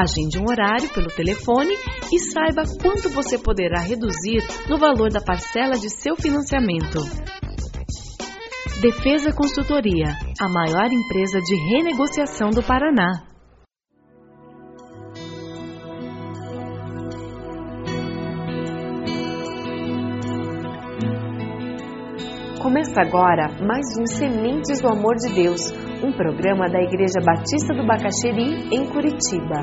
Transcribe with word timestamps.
Agende 0.00 0.38
um 0.38 0.48
horário 0.48 0.88
pelo 0.90 1.08
telefone 1.08 1.74
e 2.12 2.20
saiba 2.20 2.62
quanto 2.80 3.08
você 3.10 3.36
poderá 3.36 3.80
reduzir 3.80 4.46
no 4.68 4.78
valor 4.78 5.10
da 5.10 5.20
parcela 5.20 5.76
de 5.76 5.90
seu 5.90 6.14
financiamento. 6.14 7.00
Defesa 8.80 9.32
Consultoria, 9.32 10.14
a 10.40 10.48
maior 10.48 10.86
empresa 10.86 11.40
de 11.40 11.52
renegociação 11.72 12.50
do 12.50 12.62
Paraná. 12.62 13.24
Começa 22.62 23.00
agora 23.00 23.48
mais 23.60 23.98
um 23.98 24.06
Sementes 24.06 24.80
do 24.80 24.86
Amor 24.86 25.16
de 25.16 25.32
Deus, 25.32 25.72
um 26.02 26.12
programa 26.12 26.68
da 26.68 26.80
Igreja 26.80 27.18
Batista 27.24 27.74
do 27.74 27.84
Bacaxeri, 27.84 28.68
em 28.72 28.86
Curitiba. 28.88 29.62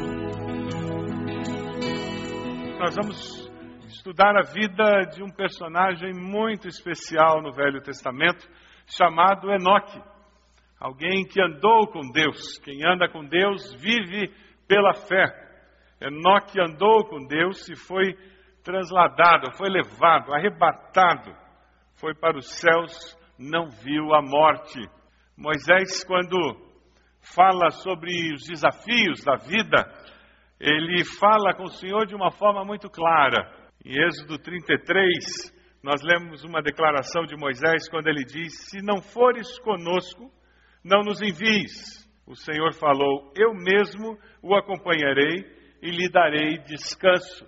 Nós 2.78 2.96
vamos 2.96 3.52
estudar 3.88 4.36
a 4.36 4.44
vida 4.44 5.10
de 5.14 5.24
um 5.24 5.30
personagem 5.30 6.12
muito 6.14 6.68
especial 6.68 7.42
no 7.42 7.54
Velho 7.54 7.82
Testamento, 7.82 8.46
chamado 8.86 9.50
Enoque. 9.50 9.98
Alguém 10.78 11.24
que 11.24 11.42
andou 11.42 11.88
com 11.88 12.02
Deus. 12.12 12.60
Quem 12.60 12.82
anda 12.86 13.08
com 13.08 13.24
Deus 13.24 13.74
vive 13.76 14.30
pela 14.68 14.94
fé. 14.94 15.26
Enoque 16.02 16.60
andou 16.60 17.06
com 17.06 17.26
Deus 17.26 17.70
e 17.70 17.76
foi 17.78 18.14
transladado, 18.62 19.56
foi 19.58 19.70
levado, 19.70 20.34
arrebatado, 20.34 21.32
foi 21.94 22.14
para 22.14 22.38
os 22.38 22.60
céus, 22.60 23.18
não 23.40 23.70
viu 23.70 24.14
a 24.14 24.22
morte. 24.22 24.82
Moisés, 25.38 26.04
quando 26.06 26.38
fala 27.36 27.70
sobre 27.70 28.34
os 28.34 28.46
desafios 28.48 29.24
da 29.24 29.36
vida, 29.36 29.86
ele 30.60 31.04
fala 31.20 31.54
com 31.54 31.64
o 31.64 31.72
Senhor 31.72 32.06
de 32.06 32.16
uma 32.16 32.32
forma 32.32 32.64
muito 32.64 32.90
clara. 32.90 33.52
Em 33.84 34.02
Êxodo 34.06 34.38
33, 34.40 35.54
nós 35.84 36.02
lemos 36.02 36.44
uma 36.46 36.62
declaração 36.62 37.26
de 37.26 37.36
Moisés 37.36 37.90
quando 37.90 38.08
ele 38.08 38.24
diz: 38.24 38.70
Se 38.70 38.82
não 38.82 39.02
fores 39.02 39.60
conosco, 39.60 40.32
não 40.84 41.02
nos 41.02 41.22
envies. 41.22 42.06
O 42.26 42.36
Senhor 42.36 42.74
falou: 42.74 43.32
Eu 43.36 43.54
mesmo 43.54 44.18
o 44.42 44.56
acompanharei 44.56 45.46
e 45.82 45.92
lhe 45.92 46.10
darei 46.10 46.60
descanso. 46.60 47.46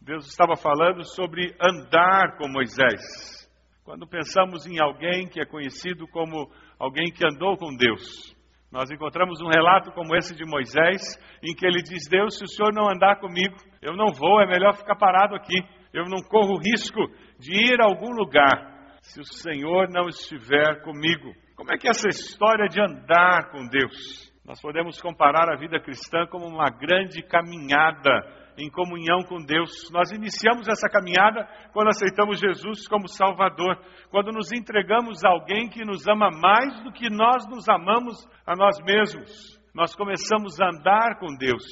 Deus 0.00 0.26
estava 0.26 0.54
falando 0.54 1.02
sobre 1.14 1.56
andar 1.60 2.36
com 2.36 2.46
Moisés. 2.48 3.41
Quando 3.84 4.06
pensamos 4.06 4.64
em 4.66 4.80
alguém 4.80 5.26
que 5.26 5.40
é 5.40 5.44
conhecido 5.44 6.06
como 6.08 6.48
alguém 6.78 7.10
que 7.10 7.26
andou 7.26 7.56
com 7.56 7.74
Deus, 7.76 8.32
nós 8.70 8.90
encontramos 8.90 9.40
um 9.40 9.48
relato 9.48 9.90
como 9.90 10.14
esse 10.16 10.34
de 10.36 10.44
Moisés, 10.46 11.18
em 11.42 11.52
que 11.54 11.66
ele 11.66 11.82
diz: 11.82 12.08
Deus, 12.08 12.38
se 12.38 12.44
o 12.44 12.48
senhor 12.48 12.72
não 12.72 12.88
andar 12.88 13.18
comigo, 13.18 13.56
eu 13.82 13.96
não 13.96 14.12
vou, 14.12 14.40
é 14.40 14.46
melhor 14.46 14.74
ficar 14.74 14.94
parado 14.94 15.34
aqui. 15.34 15.58
Eu 15.92 16.04
não 16.04 16.22
corro 16.22 16.58
risco 16.58 17.00
de 17.38 17.52
ir 17.52 17.80
a 17.82 17.86
algum 17.86 18.12
lugar 18.12 18.72
se 19.02 19.20
o 19.20 19.24
Senhor 19.24 19.90
não 19.90 20.08
estiver 20.08 20.80
comigo. 20.82 21.34
Como 21.54 21.70
é 21.70 21.76
que 21.76 21.86
é 21.86 21.90
essa 21.90 22.08
história 22.08 22.66
de 22.66 22.80
andar 22.80 23.50
com 23.50 23.66
Deus? 23.68 24.32
Nós 24.44 24.60
podemos 24.60 25.00
comparar 25.02 25.52
a 25.52 25.58
vida 25.58 25.78
cristã 25.78 26.26
como 26.30 26.46
uma 26.46 26.70
grande 26.70 27.22
caminhada 27.22 28.10
em 28.58 28.70
comunhão 28.70 29.22
com 29.28 29.44
Deus. 29.44 29.90
Nós 29.92 30.10
iniciamos 30.10 30.68
essa 30.68 30.88
caminhada 30.88 31.48
quando 31.72 31.88
aceitamos 31.88 32.40
Jesus 32.40 32.86
como 32.88 33.08
Salvador, 33.08 33.78
quando 34.10 34.32
nos 34.32 34.52
entregamos 34.52 35.24
a 35.24 35.30
alguém 35.30 35.68
que 35.68 35.84
nos 35.84 36.06
ama 36.06 36.30
mais 36.30 36.82
do 36.82 36.92
que 36.92 37.08
nós 37.10 37.46
nos 37.48 37.68
amamos 37.68 38.26
a 38.46 38.54
nós 38.54 38.78
mesmos. 38.84 39.60
Nós 39.74 39.94
começamos 39.94 40.60
a 40.60 40.68
andar 40.68 41.18
com 41.18 41.34
Deus 41.36 41.64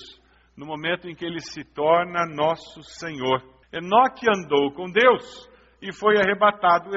no 0.56 0.66
momento 0.66 1.08
em 1.08 1.14
que 1.14 1.24
Ele 1.24 1.40
se 1.40 1.64
torna 1.64 2.26
nosso 2.26 2.82
Senhor. 2.82 3.42
Enoque 3.72 4.26
andou 4.28 4.72
com 4.72 4.90
Deus 4.90 5.48
e 5.80 5.92
foi 5.92 6.16
arrebatado. 6.18 6.90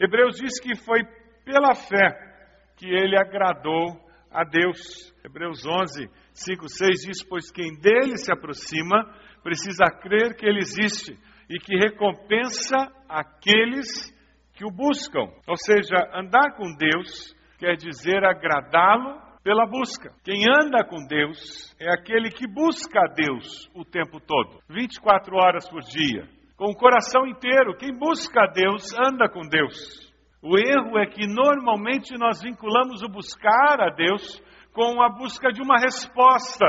Hebreus 0.00 0.36
diz 0.36 0.60
que 0.60 0.76
foi 0.84 1.02
pela 1.44 1.74
fé 1.74 2.28
que 2.76 2.86
ele 2.86 3.18
agradou 3.18 4.07
a 4.30 4.44
Deus. 4.44 5.14
Hebreus 5.24 5.64
11, 5.66 6.08
5, 6.32 6.68
6 6.68 7.00
diz: 7.06 7.24
Pois 7.28 7.50
quem 7.50 7.72
dele 7.78 8.16
se 8.16 8.32
aproxima 8.32 9.04
precisa 9.42 9.84
crer 9.86 10.36
que 10.36 10.46
ele 10.46 10.60
existe 10.60 11.16
e 11.48 11.58
que 11.58 11.76
recompensa 11.76 12.76
aqueles 13.08 14.12
que 14.54 14.64
o 14.64 14.70
buscam. 14.70 15.30
Ou 15.46 15.56
seja, 15.56 15.96
andar 16.14 16.56
com 16.56 16.74
Deus 16.76 17.34
quer 17.58 17.76
dizer 17.76 18.24
agradá-lo 18.24 19.20
pela 19.42 19.66
busca. 19.66 20.12
Quem 20.24 20.42
anda 20.48 20.84
com 20.84 21.06
Deus 21.06 21.74
é 21.80 21.90
aquele 21.92 22.30
que 22.30 22.46
busca 22.46 23.00
a 23.00 23.14
Deus 23.14 23.70
o 23.74 23.84
tempo 23.84 24.20
todo, 24.20 24.60
24 24.68 25.34
horas 25.36 25.68
por 25.68 25.80
dia, 25.80 26.28
com 26.56 26.66
o 26.66 26.76
coração 26.76 27.26
inteiro. 27.26 27.76
Quem 27.76 27.96
busca 27.96 28.42
a 28.42 28.52
Deus 28.52 28.92
anda 28.92 29.28
com 29.28 29.40
Deus. 29.48 30.07
O 30.48 30.56
erro 30.56 30.98
é 30.98 31.04
que 31.04 31.26
normalmente 31.26 32.16
nós 32.16 32.40
vinculamos 32.40 33.02
o 33.02 33.08
buscar 33.08 33.82
a 33.82 33.90
Deus 33.90 34.42
com 34.72 35.02
a 35.02 35.10
busca 35.10 35.52
de 35.52 35.60
uma 35.60 35.76
resposta, 35.76 36.64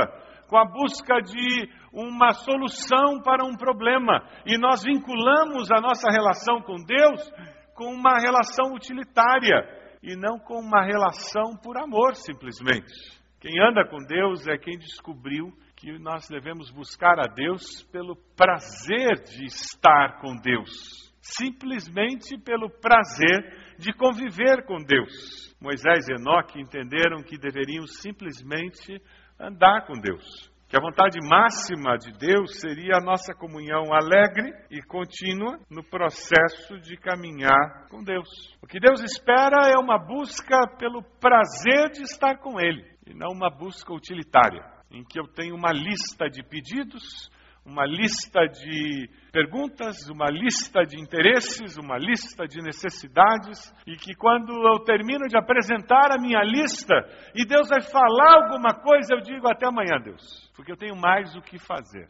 com 0.50 0.57
a 0.57 0.66
busca 0.66 1.22
de 1.22 1.69
uma 1.94 2.34
solução 2.34 3.22
para 3.23 3.45
um 3.45 3.56
problema. 3.56 4.22
E 4.45 4.57
nós 4.57 4.84
vinculamos 4.84 5.72
a 5.72 5.79
nossa 5.79 6.11
relação 6.11 6.61
com 6.61 6.76
Deus 6.76 7.31
com 7.73 7.93
uma 7.93 8.20
relação 8.20 8.73
utilitária 8.73 9.64
e 10.03 10.14
não 10.14 10.37
com 10.37 10.59
uma 10.59 10.84
relação 10.84 11.55
por 11.64 11.78
amor, 11.78 12.16
simplesmente. 12.16 12.91
Quem 13.40 13.61
anda 13.61 13.87
com 13.87 13.99
Deus 14.05 14.46
é 14.46 14.58
quem 14.58 14.78
descobriu 14.78 15.53
que 15.78 15.97
nós 15.99 16.28
devemos 16.28 16.70
buscar 16.70 17.17
a 17.17 17.34
Deus 17.34 17.82
pelo 17.93 18.17
prazer 18.35 19.23
de 19.23 19.46
estar 19.46 20.20
com 20.20 20.35
Deus, 20.35 21.14
simplesmente 21.22 22.37
pelo 22.40 22.70
prazer 22.70 23.69
de 23.79 23.93
conviver 23.93 24.66
com 24.66 24.78
Deus. 24.84 25.55
Moisés 25.61 26.08
e 26.09 26.14
Enoque 26.14 26.59
entenderam 26.59 27.23
que 27.23 27.37
deveriam 27.37 27.87
simplesmente 27.87 29.02
andar 29.40 29.87
com 29.87 29.93
Deus. 29.93 30.52
Que 30.67 30.78
a 30.78 30.81
vontade 30.81 31.17
máxima 31.26 31.97
de 31.97 32.11
Deus 32.11 32.59
seria 32.59 32.97
a 32.97 33.03
nossa 33.03 33.34
comunhão 33.34 33.85
alegre 33.93 34.52
e 34.70 34.84
contínua 34.84 35.58
no 35.72 35.81
processo 35.81 36.78
de 36.81 36.97
caminhar 36.97 37.87
com 37.90 38.03
Deus. 38.03 38.28
O 38.61 38.67
que 38.67 38.79
Deus 38.79 39.02
espera 39.02 39.70
é 39.70 39.78
uma 39.79 39.97
busca 39.97 40.59
pelo 40.78 41.02
prazer 41.20 41.90
de 41.91 42.03
estar 42.03 42.37
com 42.37 42.59
Ele, 42.59 42.85
e 43.08 43.14
não 43.14 43.29
uma 43.34 43.49
busca 43.49 43.93
utilitária, 43.93 44.61
em 44.91 45.03
que 45.03 45.20
eu 45.20 45.25
tenho 45.34 45.55
uma 45.55 45.72
lista 45.72 46.29
de 46.29 46.43
pedidos, 46.43 47.32
uma 47.66 47.85
lista 47.85 48.46
de 48.47 49.09
perguntas, 49.32 50.09
uma 50.09 50.28
lista 50.29 50.84
de 50.84 51.00
interesses, 51.00 51.78
uma 51.78 51.97
lista 51.97 52.47
de 52.47 52.61
necessidades, 52.61 53.72
e 53.85 53.96
que 53.96 54.16
quando 54.16 54.52
eu 54.52 54.79
termino 54.84 55.28
de 55.28 55.38
apresentar 55.38 56.11
a 56.11 56.22
minha 56.22 56.41
lista 56.44 56.96
e 57.35 57.46
Deus 57.46 57.70
vai 57.70 57.82
falar 57.82 58.44
alguma 58.44 58.73
coisa, 58.73 59.14
eu 59.14 59.22
digo 59.22 59.47
até 59.47 59.67
amanhã, 59.67 60.00
Deus, 60.03 60.52
porque 60.56 60.72
eu 60.72 60.78
tenho 60.78 60.96
mais 60.96 61.35
o 61.35 61.41
que 61.41 61.59
fazer. 61.59 62.09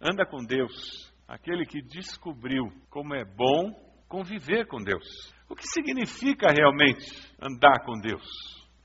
Anda 0.00 0.24
com 0.24 0.44
Deus, 0.44 1.12
aquele 1.28 1.64
que 1.64 1.82
descobriu 1.82 2.64
como 2.88 3.14
é 3.14 3.24
bom 3.24 3.70
conviver 4.08 4.66
com 4.66 4.78
Deus. 4.78 5.32
O 5.48 5.54
que 5.54 5.66
significa 5.66 6.48
realmente 6.52 7.06
andar 7.40 7.84
com 7.84 7.98
Deus? 8.00 8.24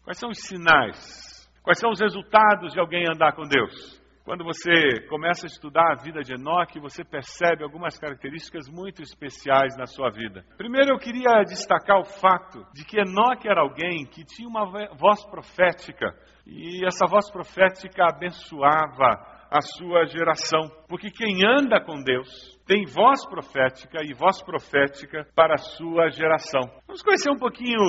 Quais 0.03 0.19
são 0.19 0.29
os 0.29 0.39
sinais? 0.39 1.49
Quais 1.63 1.79
são 1.79 1.89
os 1.89 1.99
resultados 1.99 2.73
de 2.73 2.79
alguém 2.79 3.05
andar 3.09 3.33
com 3.33 3.43
Deus? 3.43 4.04
Quando 4.25 4.43
você 4.43 5.05
começa 5.07 5.45
a 5.45 5.47
estudar 5.47 5.91
a 5.91 6.01
vida 6.01 6.21
de 6.21 6.33
Enoque, 6.33 6.79
você 6.79 7.03
percebe 7.03 7.63
algumas 7.63 7.95
características 7.99 8.67
muito 8.67 9.03
especiais 9.03 9.77
na 9.77 9.85
sua 9.85 10.09
vida. 10.09 10.43
Primeiro, 10.57 10.93
eu 10.93 10.97
queria 10.97 11.43
destacar 11.43 11.99
o 11.99 12.03
fato 12.03 12.65
de 12.73 12.83
que 12.83 12.99
Enoque 12.99 13.47
era 13.47 13.61
alguém 13.61 14.03
que 14.03 14.25
tinha 14.25 14.49
uma 14.49 14.65
voz 14.95 15.23
profética, 15.25 16.11
e 16.43 16.83
essa 16.87 17.05
voz 17.05 17.29
profética 17.31 18.05
abençoava 18.09 19.13
a 19.51 19.61
sua 19.61 20.05
geração. 20.05 20.71
Porque 20.89 21.11
quem 21.11 21.45
anda 21.45 21.79
com 21.79 22.01
Deus 22.01 22.27
tem 22.65 22.83
voz 22.83 23.23
profética 23.29 23.99
e 24.03 24.11
voz 24.15 24.41
profética 24.41 25.23
para 25.35 25.53
a 25.53 25.59
sua 25.59 26.09
geração. 26.09 26.61
Vamos 26.87 27.03
conhecer 27.03 27.29
um 27.29 27.37
pouquinho 27.37 27.79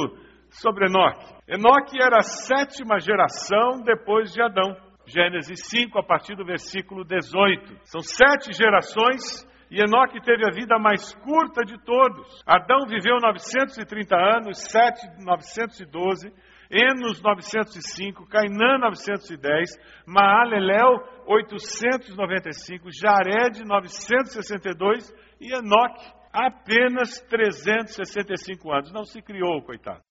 sobre 0.50 0.86
Enoque. 0.86 1.34
Enoque 1.48 1.96
era 1.98 2.18
a 2.18 2.22
sétima 2.22 3.00
geração 3.00 3.82
depois 3.82 4.32
de 4.32 4.42
Adão. 4.42 4.76
Gênesis 5.06 5.60
5, 5.68 5.98
a 5.98 6.02
partir 6.02 6.34
do 6.34 6.44
versículo 6.44 7.04
18. 7.04 7.78
São 7.84 8.00
sete 8.00 8.52
gerações 8.52 9.46
e 9.70 9.80
Enoque 9.80 10.20
teve 10.20 10.46
a 10.46 10.52
vida 10.52 10.78
mais 10.78 11.14
curta 11.14 11.64
de 11.64 11.76
todos. 11.84 12.42
Adão 12.46 12.86
viveu 12.86 13.16
930 13.20 14.16
anos, 14.16 14.58
Sete 14.58 15.06
912, 15.24 16.32
Enos 16.70 17.20
905, 17.20 18.26
Cainã 18.28 18.78
910, 18.78 19.70
Maalelel 20.06 20.98
895, 21.26 22.90
Jared 22.92 23.64
962 23.64 25.12
e 25.40 25.52
Enoque 25.52 26.04
apenas 26.32 27.20
365 27.28 28.72
anos. 28.72 28.92
Não 28.92 29.04
se 29.04 29.20
criou, 29.22 29.62
coitado. 29.62 30.05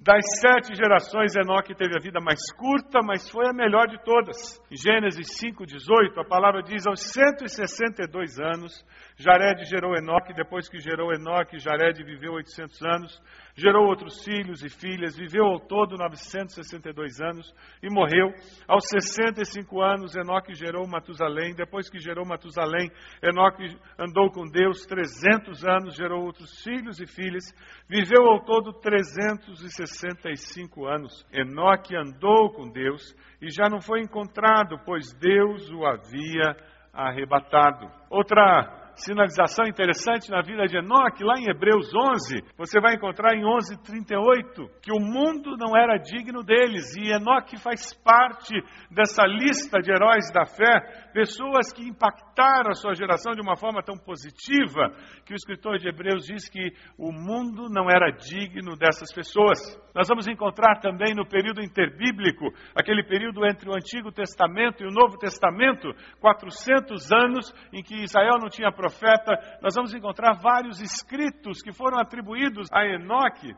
Das 0.00 0.24
sete 0.40 0.76
gerações, 0.76 1.34
Enoque 1.34 1.74
teve 1.74 1.96
a 1.96 2.00
vida 2.00 2.20
mais 2.20 2.38
curta, 2.52 3.00
mas 3.02 3.28
foi 3.28 3.48
a 3.48 3.52
melhor 3.52 3.88
de 3.88 4.00
todas. 4.04 4.56
Em 4.70 4.76
Gênesis 4.76 5.26
5,18, 5.42 6.20
a 6.20 6.24
palavra 6.24 6.62
diz: 6.62 6.86
aos 6.86 7.00
162 7.00 8.38
anos, 8.38 8.86
Jared 9.16 9.64
gerou 9.64 9.96
Enoque, 9.96 10.32
depois 10.32 10.68
que 10.68 10.78
gerou 10.78 11.12
Enoque, 11.12 11.58
Jared 11.58 12.00
viveu 12.04 12.34
800 12.34 12.80
anos, 12.82 13.22
gerou 13.58 13.88
outros 13.88 14.24
filhos 14.24 14.62
e 14.62 14.68
filhas, 14.68 15.16
viveu 15.16 15.44
ao 15.44 15.58
todo 15.58 15.96
962 15.96 17.20
anos 17.20 17.52
e 17.82 17.92
morreu. 17.92 18.32
Aos 18.68 18.84
65 18.88 19.82
anos, 19.82 20.14
Enoque 20.14 20.54
gerou 20.54 20.86
Matusalém, 20.86 21.56
depois 21.56 21.90
que 21.90 21.98
gerou 21.98 22.24
Matusalém, 22.24 22.88
Enoque 23.20 23.76
andou 23.98 24.30
com 24.30 24.48
Deus 24.48 24.86
300 24.86 25.64
anos, 25.64 25.96
gerou 25.96 26.24
outros 26.24 26.62
filhos 26.62 27.00
e 27.00 27.06
filhas, 27.06 27.52
viveu 27.88 28.26
ao 28.26 28.44
todo 28.44 28.72
365 28.74 30.86
anos. 30.86 31.26
Enoque 31.32 31.96
andou 31.96 32.52
com 32.52 32.70
Deus 32.70 33.12
e 33.42 33.50
já 33.50 33.68
não 33.68 33.80
foi 33.80 34.02
encontrado, 34.02 34.78
pois 34.84 35.12
Deus 35.14 35.68
o 35.70 35.84
havia 35.84 36.56
arrebatado. 36.92 37.90
Outra 38.08 38.87
sinalização 38.98 39.66
interessante 39.66 40.30
na 40.30 40.42
vida 40.42 40.66
de 40.66 40.76
Enoque, 40.76 41.24
lá 41.24 41.34
em 41.38 41.48
Hebreus 41.48 41.88
11, 41.94 42.42
você 42.56 42.80
vai 42.80 42.94
encontrar 42.94 43.34
em 43.34 43.44
11:38 43.44 44.68
que 44.82 44.92
o 44.92 45.00
mundo 45.00 45.56
não 45.56 45.76
era 45.76 45.98
digno 45.98 46.42
deles 46.42 46.96
e 46.96 47.12
Enoque 47.12 47.56
faz 47.58 47.94
parte 48.02 48.54
dessa 48.90 49.24
lista 49.26 49.80
de 49.80 49.90
heróis 49.90 50.30
da 50.32 50.44
fé, 50.44 51.10
pessoas 51.12 51.72
que 51.72 51.86
impactaram 51.86 52.70
a 52.70 52.74
sua 52.74 52.94
geração 52.94 53.34
de 53.34 53.40
uma 53.40 53.56
forma 53.56 53.82
tão 53.82 53.96
positiva 53.96 54.90
que 55.24 55.32
o 55.32 55.36
escritor 55.36 55.78
de 55.78 55.88
Hebreus 55.88 56.24
diz 56.26 56.48
que 56.48 56.72
o 56.98 57.12
mundo 57.12 57.68
não 57.70 57.88
era 57.88 58.10
digno 58.10 58.76
dessas 58.76 59.12
pessoas. 59.12 59.58
Nós 59.94 60.06
vamos 60.08 60.28
encontrar 60.28 60.80
também 60.80 61.14
no 61.14 61.26
período 61.26 61.60
interbíblico, 61.60 62.46
aquele 62.74 63.02
período 63.02 63.44
entre 63.44 63.68
o 63.68 63.74
Antigo 63.74 64.12
Testamento 64.12 64.82
e 64.82 64.86
o 64.86 64.92
Novo 64.92 65.18
Testamento, 65.18 65.88
400 66.20 67.10
anos 67.12 67.52
em 67.72 67.82
que 67.82 68.02
Israel 68.02 68.38
não 68.40 68.48
tinha 68.48 68.72
profeta, 68.88 69.58
nós 69.62 69.74
vamos 69.74 69.94
encontrar 69.94 70.40
vários 70.40 70.80
escritos 70.80 71.60
que 71.62 71.72
foram 71.72 71.98
atribuídos 71.98 72.68
a 72.72 72.84
Enoque. 72.86 73.54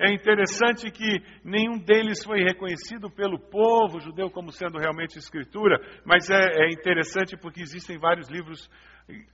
É 0.00 0.12
interessante 0.12 0.90
que 0.92 1.20
nenhum 1.42 1.76
deles 1.76 2.22
foi 2.22 2.38
reconhecido 2.38 3.10
pelo 3.10 3.38
povo 3.38 3.98
judeu 3.98 4.30
como 4.30 4.52
sendo 4.52 4.78
realmente 4.78 5.18
escritura, 5.18 5.76
mas 6.04 6.30
é, 6.30 6.36
é 6.36 6.70
interessante 6.70 7.36
porque 7.36 7.60
existem 7.60 7.98
vários 7.98 8.28
livros 8.28 8.70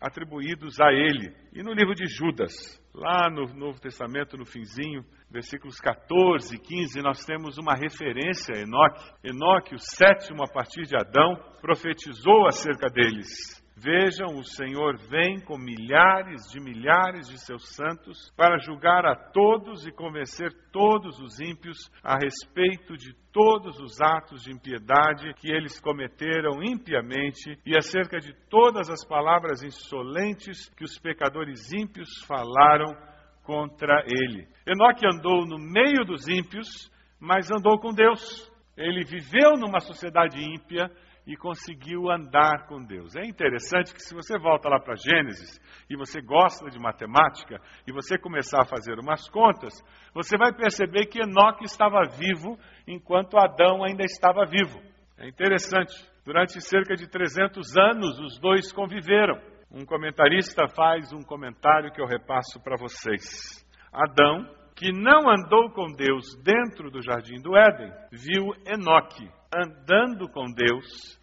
atribuídos 0.00 0.80
a 0.80 0.90
ele. 0.90 1.34
E 1.52 1.62
no 1.62 1.72
livro 1.72 1.94
de 1.94 2.06
Judas, 2.06 2.52
lá 2.94 3.28
no 3.28 3.44
Novo 3.54 3.78
Testamento, 3.78 4.38
no 4.38 4.46
finzinho, 4.46 5.04
versículos 5.30 5.78
14 5.80 6.54
e 6.54 6.58
15, 6.58 7.02
nós 7.02 7.26
temos 7.26 7.58
uma 7.58 7.74
referência 7.74 8.54
a 8.56 8.60
Enoque. 8.60 9.04
Enoque, 9.22 9.74
o 9.74 9.78
sétimo 9.78 10.42
a 10.44 10.50
partir 10.50 10.86
de 10.86 10.96
Adão, 10.96 11.36
profetizou 11.60 12.46
acerca 12.46 12.88
deles. 12.88 13.62
Vejam, 13.76 14.38
o 14.38 14.44
Senhor 14.44 14.96
vem 15.08 15.40
com 15.40 15.58
milhares 15.58 16.42
de 16.52 16.60
milhares 16.60 17.28
de 17.28 17.38
seus 17.38 17.74
santos 17.74 18.32
para 18.36 18.58
julgar 18.58 19.04
a 19.04 19.16
todos 19.16 19.84
e 19.84 19.90
convencer 19.90 20.52
todos 20.70 21.18
os 21.18 21.40
ímpios 21.40 21.90
a 22.02 22.16
respeito 22.16 22.96
de 22.96 23.12
todos 23.32 23.80
os 23.80 24.00
atos 24.00 24.44
de 24.44 24.52
impiedade 24.52 25.34
que 25.34 25.50
eles 25.50 25.80
cometeram 25.80 26.62
impiamente 26.62 27.58
e 27.66 27.76
acerca 27.76 28.18
de 28.20 28.32
todas 28.48 28.88
as 28.88 29.04
palavras 29.04 29.64
insolentes 29.64 30.68
que 30.76 30.84
os 30.84 30.96
pecadores 30.96 31.72
ímpios 31.72 32.08
falaram 32.28 32.94
contra 33.42 34.04
ele. 34.06 34.46
Enoque 34.64 35.04
andou 35.04 35.44
no 35.44 35.58
meio 35.58 36.04
dos 36.04 36.28
ímpios, 36.28 36.90
mas 37.18 37.50
andou 37.50 37.78
com 37.80 37.92
Deus. 37.92 38.50
Ele 38.76 39.04
viveu 39.04 39.52
numa 39.58 39.80
sociedade 39.80 40.38
ímpia, 40.40 40.90
e 41.26 41.36
conseguiu 41.36 42.10
andar 42.10 42.66
com 42.66 42.82
Deus. 42.84 43.16
É 43.16 43.24
interessante 43.24 43.94
que 43.94 44.02
se 44.02 44.14
você 44.14 44.38
volta 44.38 44.68
lá 44.68 44.78
para 44.78 44.94
Gênesis 44.94 45.58
e 45.88 45.96
você 45.96 46.20
gosta 46.20 46.68
de 46.68 46.78
matemática 46.78 47.60
e 47.86 47.92
você 47.92 48.18
começar 48.18 48.62
a 48.62 48.66
fazer 48.66 48.98
umas 48.98 49.28
contas, 49.30 49.72
você 50.12 50.36
vai 50.36 50.52
perceber 50.52 51.06
que 51.06 51.20
Enoque 51.20 51.64
estava 51.64 52.02
vivo 52.04 52.58
enquanto 52.86 53.38
Adão 53.38 53.82
ainda 53.82 54.04
estava 54.04 54.44
vivo. 54.44 54.78
É 55.16 55.26
interessante. 55.26 55.94
Durante 56.24 56.60
cerca 56.60 56.94
de 56.94 57.08
300 57.08 57.76
anos 57.76 58.18
os 58.18 58.38
dois 58.38 58.72
conviveram. 58.72 59.40
Um 59.70 59.84
comentarista 59.84 60.68
faz 60.68 61.12
um 61.12 61.22
comentário 61.22 61.90
que 61.90 62.00
eu 62.00 62.06
repasso 62.06 62.62
para 62.62 62.76
vocês. 62.76 63.64
Adão, 63.92 64.46
que 64.76 64.92
não 64.92 65.28
andou 65.30 65.70
com 65.70 65.92
Deus 65.92 66.36
dentro 66.42 66.90
do 66.90 67.02
jardim 67.02 67.40
do 67.40 67.56
Éden, 67.56 67.90
viu 68.12 68.52
Enoque 68.66 69.28
andando 69.54 70.28
com 70.28 70.46
Deus 70.52 71.18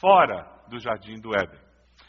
fora 0.00 0.46
do 0.68 0.78
jardim 0.78 1.20
do 1.20 1.30
Éden. 1.34 1.60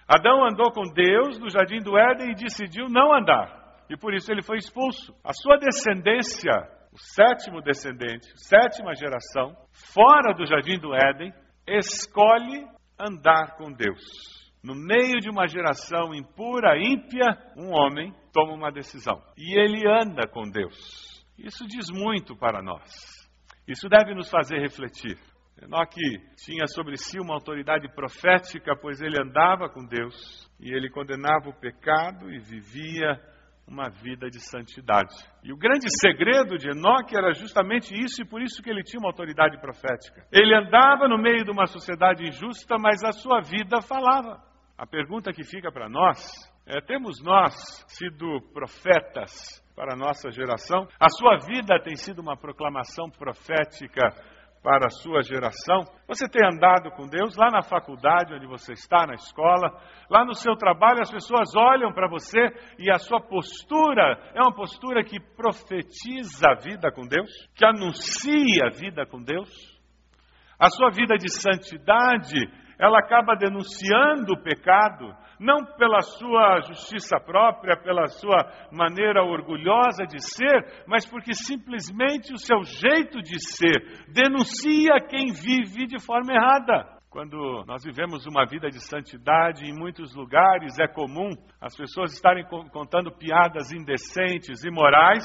Adão 0.08 0.46
andou 0.46 0.72
com 0.72 0.84
Deus 0.94 1.40
no 1.40 1.50
jardim 1.50 1.80
do 1.80 1.98
Éden 1.98 2.32
e 2.32 2.36
decidiu 2.36 2.88
não 2.90 3.16
andar. 3.16 3.84
E 3.90 3.98
por 3.98 4.14
isso 4.14 4.32
ele 4.32 4.44
foi 4.44 4.58
expulso. 4.58 5.16
A 5.24 5.34
sua 5.34 5.58
descendência, 5.58 6.54
o 6.92 6.98
sétimo 6.98 7.62
descendente, 7.62 8.28
sétima 8.36 8.94
geração, 8.94 9.56
fora 9.94 10.34
do 10.34 10.46
jardim 10.46 10.80
do 10.80 10.94
Éden, 10.94 11.34
escolhe 11.68 12.66
andar 13.00 13.56
com 13.58 13.72
Deus. 13.72 14.02
No 14.64 14.74
meio 14.74 15.20
de 15.20 15.30
uma 15.30 15.48
geração 15.48 16.14
impura, 16.14 16.78
ímpia, 16.78 17.38
um 17.56 17.72
homem 17.72 18.14
toma 18.34 18.54
uma 18.54 18.72
decisão. 18.72 19.22
E 19.38 19.60
ele 19.60 19.88
anda 19.88 20.28
com 20.28 20.50
Deus. 20.50 21.24
Isso 21.38 21.68
diz 21.68 21.88
muito 21.92 22.36
para 22.36 22.64
nós. 22.64 22.92
Isso 23.68 23.88
deve 23.90 24.14
nos 24.14 24.30
fazer 24.30 24.60
refletir. 24.60 25.18
Enoque 25.62 26.20
tinha 26.36 26.68
sobre 26.68 26.98
si 26.98 27.20
uma 27.20 27.34
autoridade 27.34 27.88
profética, 27.96 28.76
pois 28.76 29.02
ele 29.02 29.20
andava 29.22 29.70
com 29.70 29.86
Deus 29.86 30.50
e 30.60 30.74
ele 30.74 30.90
condenava 30.90 31.50
o 31.50 31.60
pecado 31.60 32.30
e 32.30 32.40
vivia 32.40 33.20
uma 33.68 33.90
vida 33.90 34.30
de 34.30 34.40
santidade. 34.40 35.16
E 35.44 35.52
o 35.52 35.58
grande 35.58 35.88
segredo 36.00 36.58
de 36.58 36.70
Enoque 36.70 37.18
era 37.18 37.34
justamente 37.34 37.96
isso, 37.96 38.22
e 38.22 38.28
por 38.28 38.42
isso 38.42 38.62
que 38.62 38.70
ele 38.70 38.84
tinha 38.84 39.00
uma 39.00 39.10
autoridade 39.10 39.60
profética. 39.60 40.26
Ele 40.32 40.54
andava 40.54 41.08
no 41.08 41.18
meio 41.18 41.44
de 41.44 41.52
uma 41.52 41.66
sociedade 41.66 42.28
injusta, 42.28 42.78
mas 42.78 43.04
a 43.04 43.12
sua 43.12 43.42
vida 43.42 43.82
falava. 43.82 44.40
A 44.78 44.86
pergunta 44.86 45.32
que 45.32 45.44
fica 45.44 45.72
para 45.72 45.90
nós 45.90 46.20
é: 46.68 46.80
temos 46.82 47.24
nós 47.24 47.56
sido 47.88 48.42
profetas 48.54 49.64
para 49.76 49.94
a 49.94 49.98
nossa 49.98 50.30
geração? 50.30 50.88
A 51.00 51.10
sua 51.10 51.38
vida 51.38 51.82
tem 51.82 51.96
sido 51.96 52.22
uma 52.22 52.38
proclamação 52.38 53.10
profética 53.10 54.12
para 54.66 54.88
a 54.88 54.90
sua 54.90 55.22
geração? 55.22 55.86
Você 56.08 56.28
tem 56.28 56.44
andado 56.44 56.90
com 56.90 57.08
Deus 57.08 57.38
lá 57.38 57.52
na 57.52 57.62
faculdade 57.62 58.34
onde 58.34 58.48
você 58.48 58.74
está, 58.74 59.06
na 59.06 59.14
escola, 59.14 59.72
lá 60.10 60.26
no 60.26 60.34
seu 60.34 60.56
trabalho, 60.56 61.02
as 61.02 61.12
pessoas 61.12 61.56
olham 61.56 61.94
para 61.94 62.10
você 62.10 62.40
e 62.80 62.90
a 62.90 62.98
sua 62.98 63.22
postura 63.22 64.18
é 64.34 64.42
uma 64.42 64.56
postura 64.56 65.04
que 65.04 65.20
profetiza 65.20 66.50
a 66.50 66.56
vida 66.56 66.92
com 66.92 67.04
Deus, 67.08 67.30
que 67.56 67.64
anuncia 67.64 68.66
a 68.66 68.72
vida 68.72 69.06
com 69.06 69.22
Deus. 69.22 69.48
A 70.60 70.68
sua 70.72 70.90
vida 70.90 71.16
de 71.16 71.30
santidade, 71.32 72.40
ela 72.80 72.98
acaba 72.98 73.36
denunciando 73.36 74.34
o 74.34 74.42
pecado, 74.42 75.16
não 75.40 75.66
pela 75.78 76.02
sua 76.02 76.62
justiça 76.62 77.20
própria, 77.20 77.78
pela 77.78 78.08
sua 78.08 78.52
maneira 78.72 79.24
orgulhosa 79.24 80.06
de 80.06 80.20
ser, 80.22 80.86
mas 80.88 81.06
porque 81.06 81.34
simplesmente 81.34 82.34
o 82.34 82.38
seu 82.38 82.64
jeito 82.64 83.22
de 83.22 83.40
ser 83.40 84.06
denuncia 84.08 85.02
quem 85.08 85.32
vive 85.32 85.88
de 85.88 86.00
forma 86.04 86.34
errada. 86.34 86.96
Quando 87.10 87.64
nós 87.66 87.84
vivemos 87.84 88.26
uma 88.26 88.46
vida 88.46 88.70
de 88.70 88.82
santidade, 88.82 89.66
em 89.66 89.74
muitos 89.74 90.14
lugares 90.14 90.78
é 90.78 90.88
comum 90.88 91.30
as 91.62 91.74
pessoas 91.76 92.12
estarem 92.12 92.46
contando 92.74 93.10
piadas 93.10 93.72
indecentes, 93.72 94.66
imorais, 94.66 95.24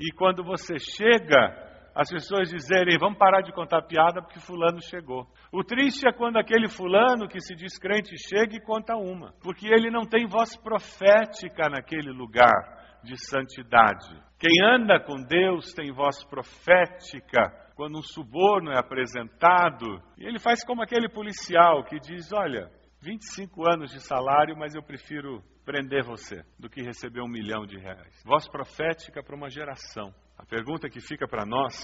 e 0.00 0.10
quando 0.12 0.42
você 0.42 0.78
chega 0.78 1.67
as 1.98 2.08
pessoas 2.08 2.48
dizerem, 2.48 2.96
vamos 2.96 3.18
parar 3.18 3.40
de 3.40 3.52
contar 3.52 3.82
piada 3.82 4.22
porque 4.22 4.38
fulano 4.38 4.80
chegou. 4.80 5.26
O 5.52 5.64
triste 5.64 6.06
é 6.06 6.12
quando 6.12 6.36
aquele 6.36 6.68
fulano 6.68 7.26
que 7.26 7.40
se 7.40 7.56
diz 7.56 7.76
crente 7.76 8.16
chega 8.16 8.54
e 8.54 8.60
conta 8.60 8.94
uma, 8.94 9.34
porque 9.42 9.66
ele 9.66 9.90
não 9.90 10.06
tem 10.06 10.24
voz 10.28 10.56
profética 10.56 11.68
naquele 11.68 12.12
lugar 12.12 13.00
de 13.02 13.16
santidade. 13.16 14.16
Quem 14.38 14.64
anda 14.64 15.00
com 15.00 15.16
Deus 15.16 15.72
tem 15.74 15.92
voz 15.92 16.22
profética 16.22 17.50
quando 17.74 17.98
um 17.98 18.02
suborno 18.02 18.70
é 18.70 18.78
apresentado, 18.78 20.00
e 20.16 20.24
ele 20.24 20.38
faz 20.38 20.64
como 20.64 20.82
aquele 20.82 21.08
policial 21.08 21.82
que 21.82 21.98
diz: 21.98 22.32
Olha, 22.32 22.70
25 23.02 23.68
anos 23.68 23.90
de 23.90 24.00
salário, 24.00 24.56
mas 24.56 24.72
eu 24.72 24.84
prefiro 24.84 25.42
prender 25.64 26.04
você 26.04 26.44
do 26.60 26.70
que 26.70 26.80
receber 26.80 27.22
um 27.22 27.28
milhão 27.28 27.66
de 27.66 27.76
reais. 27.76 28.22
Voz 28.24 28.48
profética 28.48 29.20
para 29.20 29.34
uma 29.34 29.50
geração. 29.50 30.14
A 30.38 30.46
pergunta 30.46 30.88
que 30.88 31.00
fica 31.00 31.26
para 31.26 31.44
nós: 31.44 31.74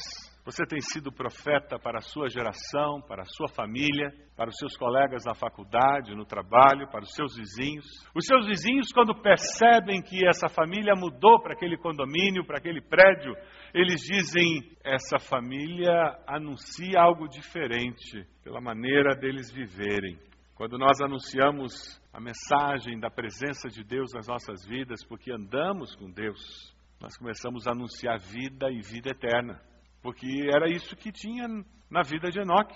você 0.44 0.64
tem 0.64 0.80
sido 0.80 1.10
profeta 1.10 1.76
para 1.76 1.98
a 1.98 2.02
sua 2.02 2.28
geração, 2.28 3.02
para 3.02 3.22
a 3.22 3.26
sua 3.26 3.48
família, 3.48 4.14
para 4.36 4.48
os 4.48 4.56
seus 4.56 4.76
colegas 4.76 5.24
na 5.24 5.34
faculdade, 5.34 6.14
no 6.14 6.24
trabalho, 6.24 6.88
para 6.88 7.02
os 7.02 7.12
seus 7.14 7.34
vizinhos? 7.36 7.84
Os 8.14 8.24
seus 8.24 8.46
vizinhos, 8.46 8.92
quando 8.92 9.20
percebem 9.20 10.00
que 10.00 10.24
essa 10.24 10.48
família 10.48 10.94
mudou 10.94 11.42
para 11.42 11.54
aquele 11.54 11.76
condomínio, 11.76 12.46
para 12.46 12.58
aquele 12.58 12.80
prédio, 12.80 13.34
eles 13.74 14.00
dizem: 14.00 14.70
essa 14.84 15.18
família 15.18 16.16
anuncia 16.24 17.00
algo 17.00 17.26
diferente 17.26 18.24
pela 18.44 18.60
maneira 18.60 19.16
deles 19.16 19.52
viverem. 19.52 20.16
Quando 20.54 20.78
nós 20.78 21.00
anunciamos 21.00 22.00
a 22.12 22.20
mensagem 22.20 23.00
da 23.00 23.10
presença 23.10 23.68
de 23.68 23.82
Deus 23.82 24.12
nas 24.14 24.28
nossas 24.28 24.64
vidas, 24.64 25.04
porque 25.04 25.32
andamos 25.32 25.96
com 25.96 26.08
Deus, 26.08 26.72
nós 27.04 27.18
começamos 27.18 27.68
a 27.68 27.72
anunciar 27.72 28.18
vida 28.18 28.70
e 28.70 28.80
vida 28.80 29.10
eterna, 29.10 29.60
porque 30.02 30.26
era 30.50 30.70
isso 30.70 30.96
que 30.96 31.12
tinha 31.12 31.46
na 31.90 32.00
vida 32.00 32.30
de 32.30 32.40
Enoque. 32.40 32.74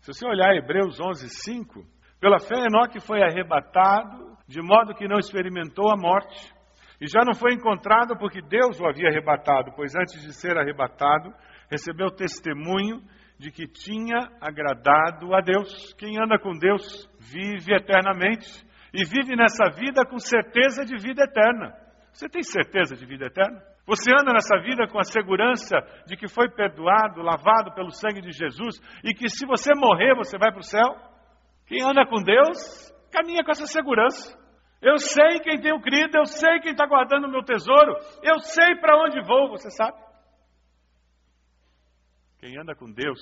Se 0.00 0.12
você 0.12 0.26
olhar 0.26 0.52
Hebreus 0.56 0.98
11, 0.98 1.28
5, 1.28 1.86
pela 2.18 2.40
fé 2.40 2.56
Enoque 2.56 2.98
foi 2.98 3.22
arrebatado, 3.22 4.36
de 4.48 4.60
modo 4.60 4.96
que 4.96 5.06
não 5.06 5.20
experimentou 5.20 5.92
a 5.92 5.96
morte, 5.96 6.52
e 7.00 7.06
já 7.06 7.20
não 7.24 7.34
foi 7.34 7.54
encontrado 7.54 8.18
porque 8.18 8.42
Deus 8.42 8.80
o 8.80 8.84
havia 8.84 9.10
arrebatado, 9.10 9.70
pois 9.76 9.94
antes 9.94 10.22
de 10.22 10.32
ser 10.32 10.58
arrebatado, 10.58 11.32
recebeu 11.70 12.10
testemunho 12.10 13.00
de 13.38 13.52
que 13.52 13.68
tinha 13.68 14.28
agradado 14.40 15.36
a 15.36 15.40
Deus. 15.40 15.94
Quem 15.96 16.20
anda 16.20 16.36
com 16.36 16.50
Deus 16.50 17.08
vive 17.20 17.76
eternamente 17.76 18.66
e 18.92 19.04
vive 19.04 19.36
nessa 19.36 19.70
vida 19.70 20.04
com 20.04 20.18
certeza 20.18 20.84
de 20.84 20.96
vida 20.96 21.22
eterna. 21.22 21.86
Você 22.12 22.28
tem 22.28 22.42
certeza 22.42 22.96
de 22.96 23.06
vida 23.06 23.26
eterna? 23.26 23.62
Você 23.88 24.12
anda 24.12 24.34
nessa 24.34 24.58
vida 24.58 24.86
com 24.86 24.98
a 24.98 25.02
segurança 25.02 25.78
de 26.06 26.14
que 26.14 26.28
foi 26.28 26.50
perdoado, 26.50 27.22
lavado 27.22 27.72
pelo 27.74 27.90
sangue 27.90 28.20
de 28.20 28.32
Jesus 28.32 28.78
e 29.02 29.14
que 29.14 29.30
se 29.30 29.46
você 29.46 29.72
morrer, 29.74 30.14
você 30.14 30.36
vai 30.36 30.50
para 30.50 30.60
o 30.60 30.62
céu? 30.62 30.94
Quem 31.66 31.82
anda 31.82 32.04
com 32.04 32.22
Deus 32.22 32.92
caminha 33.10 33.42
com 33.42 33.50
essa 33.50 33.64
segurança. 33.64 34.36
Eu 34.82 34.98
sei 34.98 35.40
quem 35.40 35.58
tenho 35.58 35.80
crido, 35.80 36.18
eu 36.18 36.26
sei 36.26 36.60
quem 36.60 36.72
está 36.72 36.86
guardando 36.86 37.24
o 37.24 37.30
meu 37.30 37.42
tesouro, 37.42 37.96
eu 38.22 38.38
sei 38.40 38.76
para 38.76 38.94
onde 39.02 39.22
vou, 39.22 39.48
você 39.48 39.70
sabe? 39.70 39.96
Quem 42.40 42.60
anda 42.60 42.74
com 42.74 42.92
Deus 42.92 43.18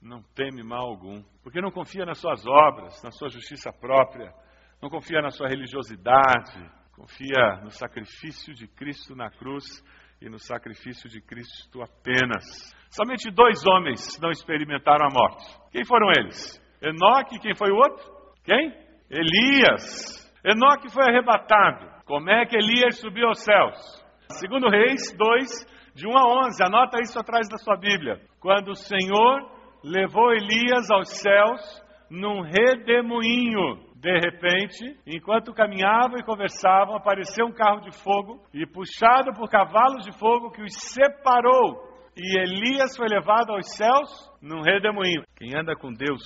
não 0.00 0.22
teme 0.36 0.62
mal 0.62 0.86
algum, 0.86 1.24
porque 1.42 1.60
não 1.60 1.72
confia 1.72 2.06
nas 2.06 2.18
suas 2.18 2.46
obras, 2.46 3.02
na 3.02 3.10
sua 3.10 3.28
justiça 3.28 3.72
própria, 3.72 4.32
não 4.80 4.88
confia 4.88 5.20
na 5.20 5.30
sua 5.30 5.48
religiosidade, 5.48 6.70
Confia 6.94 7.56
no 7.60 7.70
sacrifício 7.72 8.54
de 8.54 8.68
Cristo 8.68 9.16
na 9.16 9.28
cruz 9.28 9.82
e 10.24 10.30
no 10.30 10.38
sacrifício 10.38 11.08
de 11.08 11.20
Cristo 11.20 11.82
apenas. 11.82 12.72
Somente 12.88 13.30
dois 13.30 13.62
homens 13.66 14.18
não 14.22 14.30
experimentaram 14.30 15.06
a 15.06 15.12
morte. 15.12 15.44
Quem 15.70 15.84
foram 15.84 16.08
eles? 16.18 16.58
Enoque, 16.80 17.38
quem 17.40 17.54
foi 17.54 17.70
o 17.70 17.76
outro? 17.76 18.02
Quem? 18.42 18.72
Elias. 19.10 20.32
Enoque 20.42 20.90
foi 20.90 21.04
arrebatado. 21.04 21.86
Como 22.06 22.30
é 22.30 22.46
que 22.46 22.56
Elias 22.56 22.98
subiu 23.00 23.28
aos 23.28 23.42
céus? 23.42 23.76
Segundo 24.30 24.70
Reis 24.70 25.14
2, 25.14 25.94
de 25.94 26.06
1 26.06 26.10
a 26.16 26.46
11. 26.46 26.64
Anota 26.64 26.98
isso 27.02 27.18
atrás 27.18 27.46
da 27.48 27.58
sua 27.58 27.76
Bíblia. 27.76 28.18
Quando 28.40 28.68
o 28.68 28.76
Senhor 28.76 29.50
levou 29.84 30.32
Elias 30.32 30.90
aos 30.90 31.10
céus 31.10 31.60
num 32.10 32.40
redemoinho 32.40 33.92
de 34.04 34.12
repente, 34.20 35.00
enquanto 35.06 35.54
caminhavam 35.54 36.18
e 36.18 36.22
conversavam, 36.22 36.94
apareceu 36.94 37.46
um 37.46 37.54
carro 37.54 37.80
de 37.80 37.90
fogo 38.02 38.44
e 38.52 38.66
puxado 38.66 39.32
por 39.32 39.48
cavalos 39.48 40.04
de 40.04 40.12
fogo 40.18 40.50
que 40.50 40.60
os 40.60 40.74
separou. 40.74 41.82
E 42.14 42.38
Elias 42.38 42.94
foi 42.98 43.08
levado 43.08 43.52
aos 43.52 43.74
céus 43.74 44.30
num 44.42 44.60
redemoinho. 44.60 45.22
Quem 45.34 45.58
anda 45.58 45.74
com 45.74 45.90
Deus 45.90 46.20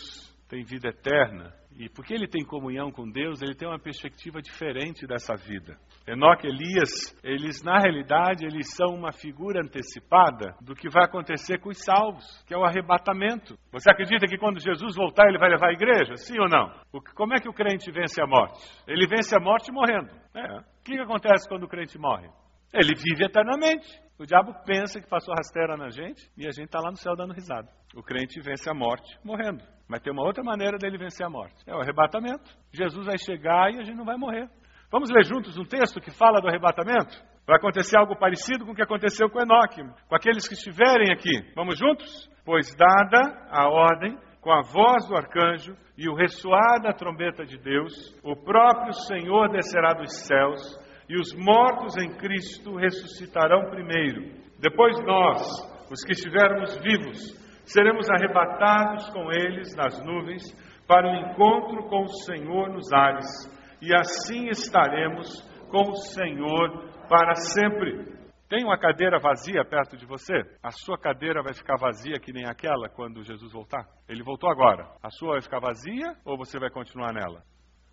tem 0.48 0.64
vida 0.64 0.88
eterna 0.88 1.54
e 1.78 1.88
porque 1.88 2.12
ele 2.12 2.26
tem 2.26 2.44
comunhão 2.44 2.90
com 2.90 3.08
Deus, 3.08 3.40
ele 3.40 3.54
tem 3.54 3.68
uma 3.68 3.78
perspectiva 3.78 4.42
diferente 4.42 5.06
dessa 5.06 5.36
vida. 5.36 5.78
Enoque 6.08 6.46
e 6.46 6.50
Elias, 6.50 7.14
eles 7.22 7.62
na 7.62 7.78
realidade, 7.78 8.46
eles 8.46 8.74
são 8.74 8.94
uma 8.94 9.12
figura 9.12 9.60
antecipada 9.60 10.54
do 10.62 10.74
que 10.74 10.88
vai 10.88 11.04
acontecer 11.04 11.58
com 11.60 11.68
os 11.68 11.84
salvos, 11.84 12.24
que 12.46 12.54
é 12.54 12.56
o 12.56 12.64
arrebatamento. 12.64 13.58
Você 13.70 13.90
acredita 13.90 14.26
que 14.26 14.38
quando 14.38 14.58
Jesus 14.58 14.96
voltar, 14.96 15.28
ele 15.28 15.38
vai 15.38 15.50
levar 15.50 15.68
a 15.68 15.72
igreja? 15.72 16.16
Sim 16.16 16.40
ou 16.40 16.48
não? 16.48 16.72
O, 16.92 17.02
como 17.14 17.34
é 17.34 17.40
que 17.40 17.48
o 17.48 17.52
crente 17.52 17.90
vence 17.92 18.22
a 18.22 18.26
morte? 18.26 18.58
Ele 18.86 19.06
vence 19.06 19.36
a 19.36 19.40
morte 19.40 19.70
morrendo. 19.70 20.10
É. 20.34 20.60
O 20.60 20.82
que, 20.82 20.92
que 20.92 21.00
acontece 21.00 21.46
quando 21.46 21.64
o 21.64 21.68
crente 21.68 21.98
morre? 21.98 22.28
Ele 22.72 22.94
vive 22.94 23.24
eternamente. 23.24 23.86
O 24.18 24.24
diabo 24.24 24.52
pensa 24.64 25.00
que 25.00 25.08
passou 25.08 25.34
rasteira 25.34 25.76
na 25.76 25.90
gente 25.90 26.28
e 26.36 26.46
a 26.46 26.50
gente 26.50 26.66
está 26.66 26.80
lá 26.80 26.90
no 26.90 26.96
céu 26.96 27.14
dando 27.14 27.34
risada. 27.34 27.68
O 27.94 28.02
crente 28.02 28.40
vence 28.40 28.68
a 28.68 28.74
morte 28.74 29.18
morrendo. 29.22 29.62
Mas 29.88 30.00
tem 30.00 30.12
uma 30.12 30.24
outra 30.24 30.42
maneira 30.42 30.76
dele 30.76 30.98
vencer 30.98 31.24
a 31.24 31.30
morte: 31.30 31.54
é 31.66 31.74
o 31.74 31.80
arrebatamento. 31.80 32.50
Jesus 32.72 33.06
vai 33.06 33.16
chegar 33.18 33.72
e 33.72 33.78
a 33.78 33.84
gente 33.84 33.96
não 33.96 34.04
vai 34.04 34.16
morrer. 34.16 34.48
Vamos 34.90 35.10
ler 35.10 35.22
juntos 35.22 35.58
um 35.58 35.64
texto 35.64 36.00
que 36.00 36.10
fala 36.10 36.40
do 36.40 36.48
arrebatamento? 36.48 37.14
Vai 37.46 37.56
acontecer 37.56 37.98
algo 37.98 38.16
parecido 38.16 38.64
com 38.64 38.72
o 38.72 38.74
que 38.74 38.82
aconteceu 38.82 39.28
com 39.28 39.40
Enoque, 39.40 39.82
com 40.08 40.14
aqueles 40.14 40.48
que 40.48 40.54
estiverem 40.54 41.12
aqui. 41.12 41.52
Vamos 41.54 41.78
juntos? 41.78 42.26
Pois, 42.42 42.74
dada 42.74 43.46
a 43.50 43.68
ordem, 43.68 44.16
com 44.40 44.50
a 44.50 44.62
voz 44.62 45.06
do 45.06 45.14
arcanjo 45.14 45.76
e 45.96 46.08
o 46.08 46.14
ressoar 46.14 46.80
da 46.80 46.94
trombeta 46.94 47.44
de 47.44 47.58
Deus, 47.58 47.92
o 48.24 48.34
próprio 48.34 48.94
Senhor 48.94 49.50
descerá 49.50 49.92
dos 49.92 50.10
céus 50.26 50.60
e 51.06 51.20
os 51.20 51.34
mortos 51.34 51.94
em 51.98 52.16
Cristo 52.16 52.76
ressuscitarão 52.76 53.68
primeiro. 53.68 54.22
Depois 54.58 54.98
nós, 55.04 55.42
os 55.90 56.02
que 56.02 56.12
estivermos 56.12 56.78
vivos, 56.78 57.36
seremos 57.64 58.08
arrebatados 58.08 59.10
com 59.10 59.30
eles 59.32 59.76
nas 59.76 60.02
nuvens 60.02 60.44
para 60.86 61.06
o 61.06 61.14
encontro 61.14 61.86
com 61.90 62.04
o 62.04 62.14
Senhor 62.24 62.70
nos 62.70 62.90
ares, 62.90 63.57
e 63.80 63.94
assim 63.94 64.48
estaremos 64.48 65.42
com 65.70 65.90
o 65.90 65.96
Senhor 65.96 66.88
para 67.08 67.34
sempre. 67.34 68.18
Tem 68.48 68.64
uma 68.64 68.78
cadeira 68.78 69.18
vazia 69.18 69.62
perto 69.64 69.96
de 69.96 70.06
você? 70.06 70.34
A 70.62 70.70
sua 70.70 70.98
cadeira 70.98 71.42
vai 71.42 71.52
ficar 71.52 71.76
vazia 71.76 72.18
que 72.18 72.32
nem 72.32 72.46
aquela 72.46 72.88
quando 72.88 73.22
Jesus 73.22 73.52
voltar? 73.52 73.86
Ele 74.08 74.22
voltou 74.22 74.50
agora. 74.50 74.90
A 75.02 75.10
sua 75.10 75.32
vai 75.32 75.42
ficar 75.42 75.60
vazia 75.60 76.16
ou 76.24 76.38
você 76.38 76.58
vai 76.58 76.70
continuar 76.70 77.12
nela? 77.12 77.42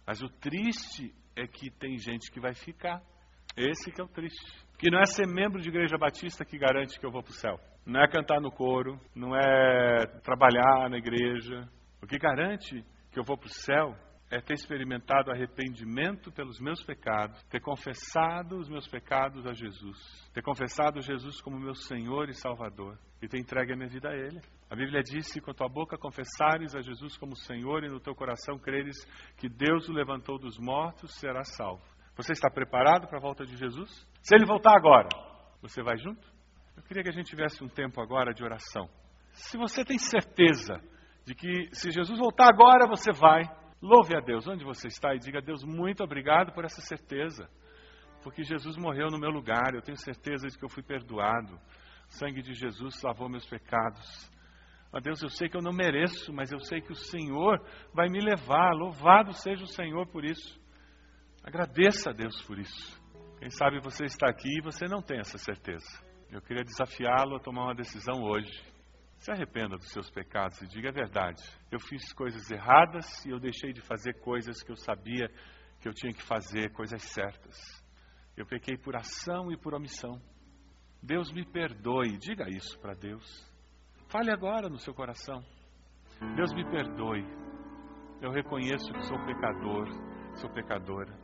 Mas 0.08 0.22
o 0.22 0.30
triste 0.30 1.14
é 1.36 1.46
que 1.46 1.70
tem 1.70 1.98
gente 1.98 2.32
que 2.32 2.40
vai 2.40 2.54
ficar. 2.54 3.02
Esse 3.58 3.92
que 3.92 4.00
é 4.00 4.04
o 4.04 4.08
triste. 4.08 4.66
Que 4.78 4.90
não 4.90 5.00
é 5.00 5.06
ser 5.06 5.28
membro 5.28 5.62
de 5.62 5.68
igreja 5.68 5.98
batista 5.98 6.46
que 6.46 6.58
garante 6.58 6.98
que 7.00 7.06
eu 7.06 7.12
vou 7.12 7.22
para 7.22 7.32
o 7.32 7.36
céu. 7.36 7.60
Não 7.86 8.02
é 8.02 8.08
cantar 8.08 8.40
no 8.40 8.52
coro, 8.52 8.98
não 9.14 9.36
é 9.36 10.06
trabalhar 10.24 10.90
na 10.90 10.98
igreja. 10.98 11.68
O 12.02 12.08
que 12.08 12.18
garante 12.18 12.82
que 13.12 13.20
eu 13.20 13.24
vou 13.24 13.38
para 13.38 13.48
o 13.48 13.54
céu 13.54 13.94
é 14.30 14.42
ter 14.42 14.54
experimentado 14.54 15.32
arrependimento 15.32 16.32
pelos 16.32 16.60
meus 16.60 16.84
pecados, 16.84 17.42
ter 17.44 17.60
confessado 17.60 18.58
os 18.58 18.68
meus 18.68 18.88
pecados 18.88 19.46
a 19.46 19.54
Jesus, 19.54 19.98
ter 20.34 20.42
confessado 20.42 21.02
Jesus 21.02 21.40
como 21.42 21.60
meu 21.60 21.76
Senhor 21.76 22.30
e 22.30 22.34
Salvador 22.34 22.98
e 23.22 23.28
ter 23.28 23.40
entregue 23.40 23.74
a 23.74 23.76
minha 23.76 23.90
vida 23.90 24.10
a 24.10 24.16
Ele. 24.16 24.42
A 24.70 24.76
Bíblia 24.76 25.02
diz: 25.04 25.28
se 25.28 25.40
com 25.40 25.52
a 25.52 25.54
tua 25.54 25.70
boca 25.70 25.98
confessares 25.98 26.76
a 26.76 26.82
Jesus 26.82 27.18
como 27.18 27.36
Senhor 27.36 27.84
e 27.84 27.90
no 27.90 28.00
teu 28.00 28.16
coração 28.16 28.58
creres 28.58 28.98
que 29.38 29.48
Deus 29.48 29.88
o 29.88 29.94
levantou 29.94 30.40
dos 30.40 30.58
mortos, 30.58 31.14
serás 31.20 31.56
salvo. 31.56 31.84
Você 32.18 32.32
está 32.32 32.50
preparado 32.50 33.08
para 33.08 33.20
a 33.20 33.22
volta 33.22 33.46
de 33.46 33.56
Jesus? 33.56 33.90
Se 34.22 34.36
ele 34.36 34.46
voltar 34.46 34.76
agora, 34.76 35.10
você 35.62 35.84
vai 35.84 35.98
junto? 35.98 36.26
Eu 36.76 36.84
queria 36.84 37.04
que 37.04 37.10
a 37.10 37.14
gente 37.14 37.28
tivesse 37.28 37.64
um 37.64 37.68
tempo 37.68 38.02
agora 38.02 38.34
de 38.34 38.44
oração. 38.44 38.90
Se 39.34 39.58
você 39.58 39.84
tem 39.84 39.98
certeza 39.98 40.82
de 41.26 41.36
que 41.36 41.70
se 41.74 41.92
Jesus 41.92 42.18
voltar 42.18 42.48
agora, 42.48 42.88
você 42.88 43.12
vai, 43.12 43.44
louve 43.86 44.16
a 44.16 44.20
Deus 44.20 44.48
onde 44.48 44.64
você 44.64 44.88
está 44.88 45.14
e 45.14 45.20
diga 45.20 45.38
a 45.40 45.42
Deus 45.42 45.64
muito 45.64 46.04
obrigado 46.04 46.52
por 46.54 46.66
essa 46.66 46.82
certeza. 46.82 47.48
Porque 48.24 48.44
Jesus 48.44 48.76
morreu 48.76 49.08
no 49.12 49.20
meu 49.20 49.30
lugar, 49.30 49.76
eu 49.76 49.82
tenho 49.82 49.98
certeza 49.98 50.48
de 50.48 50.58
que 50.58 50.66
eu 50.66 50.70
fui 50.70 50.82
perdoado. 50.82 51.54
O 51.54 52.14
sangue 52.14 52.42
de 52.42 52.54
Jesus 52.54 53.02
lavou 53.04 53.30
meus 53.30 53.46
pecados. 53.46 54.30
Ó 54.92 55.00
Deus, 55.00 55.22
eu 55.22 55.30
sei 55.30 55.48
que 55.48 55.56
eu 55.56 55.62
não 55.62 55.72
mereço, 55.72 56.34
mas 56.34 56.52
eu 56.52 56.60
sei 56.60 56.82
que 56.82 56.92
o 56.92 56.96
Senhor 56.96 57.62
vai 57.94 58.10
me 58.10 58.20
levar. 58.20 58.72
Louvado 58.74 59.32
seja 59.34 59.64
o 59.64 59.68
Senhor 59.68 60.08
por 60.08 60.26
isso. 60.26 60.60
Agradeça 61.44 62.10
a 62.10 62.14
Deus 62.14 62.42
por 62.44 62.58
isso. 62.58 63.00
Quem 63.38 63.50
sabe 63.52 63.80
você 63.80 64.06
está 64.06 64.28
aqui 64.28 64.50
e 64.58 64.64
você 64.64 64.88
não 64.88 65.02
tem 65.02 65.20
essa 65.20 65.38
certeza. 65.38 65.86
Eu 66.32 66.42
queria 66.42 66.64
desafiá-lo 66.64 67.36
a 67.36 67.40
tomar 67.40 67.66
uma 67.66 67.76
decisão 67.76 68.24
hoje. 68.24 68.75
Se 69.26 69.32
arrependa 69.32 69.76
dos 69.76 69.90
seus 69.90 70.08
pecados 70.12 70.62
e 70.62 70.68
diga 70.68 70.90
a 70.90 70.92
verdade. 70.92 71.42
Eu 71.72 71.80
fiz 71.80 72.14
coisas 72.14 72.52
erradas 72.52 73.26
e 73.26 73.32
eu 73.32 73.40
deixei 73.40 73.74
de 73.74 73.82
fazer 73.82 74.14
coisas 74.22 74.62
que 74.62 74.72
eu 74.72 74.76
sabia 74.76 75.28
que 75.82 75.90
eu 75.90 75.94
tinha 75.96 76.14
que 76.14 76.22
fazer, 76.22 76.72
coisas 76.72 77.02
certas. 77.02 77.58
Eu 78.38 78.46
pequei 78.46 78.78
por 78.78 78.96
ação 78.96 79.52
e 79.52 79.58
por 79.58 79.74
omissão. 79.74 80.22
Deus 81.02 81.34
me 81.34 81.44
perdoe. 81.44 82.20
Diga 82.20 82.48
isso 82.48 82.80
para 82.80 82.94
Deus. 82.94 83.26
Fale 84.10 84.30
agora 84.32 84.70
no 84.70 84.78
seu 84.78 84.94
coração. 84.94 85.44
Deus 86.36 86.54
me 86.54 86.64
perdoe. 86.70 87.26
Eu 88.22 88.30
reconheço 88.30 88.94
que 88.94 89.06
sou 89.08 89.18
pecador, 89.26 89.88
sou 90.36 90.52
pecadora. 90.52 91.18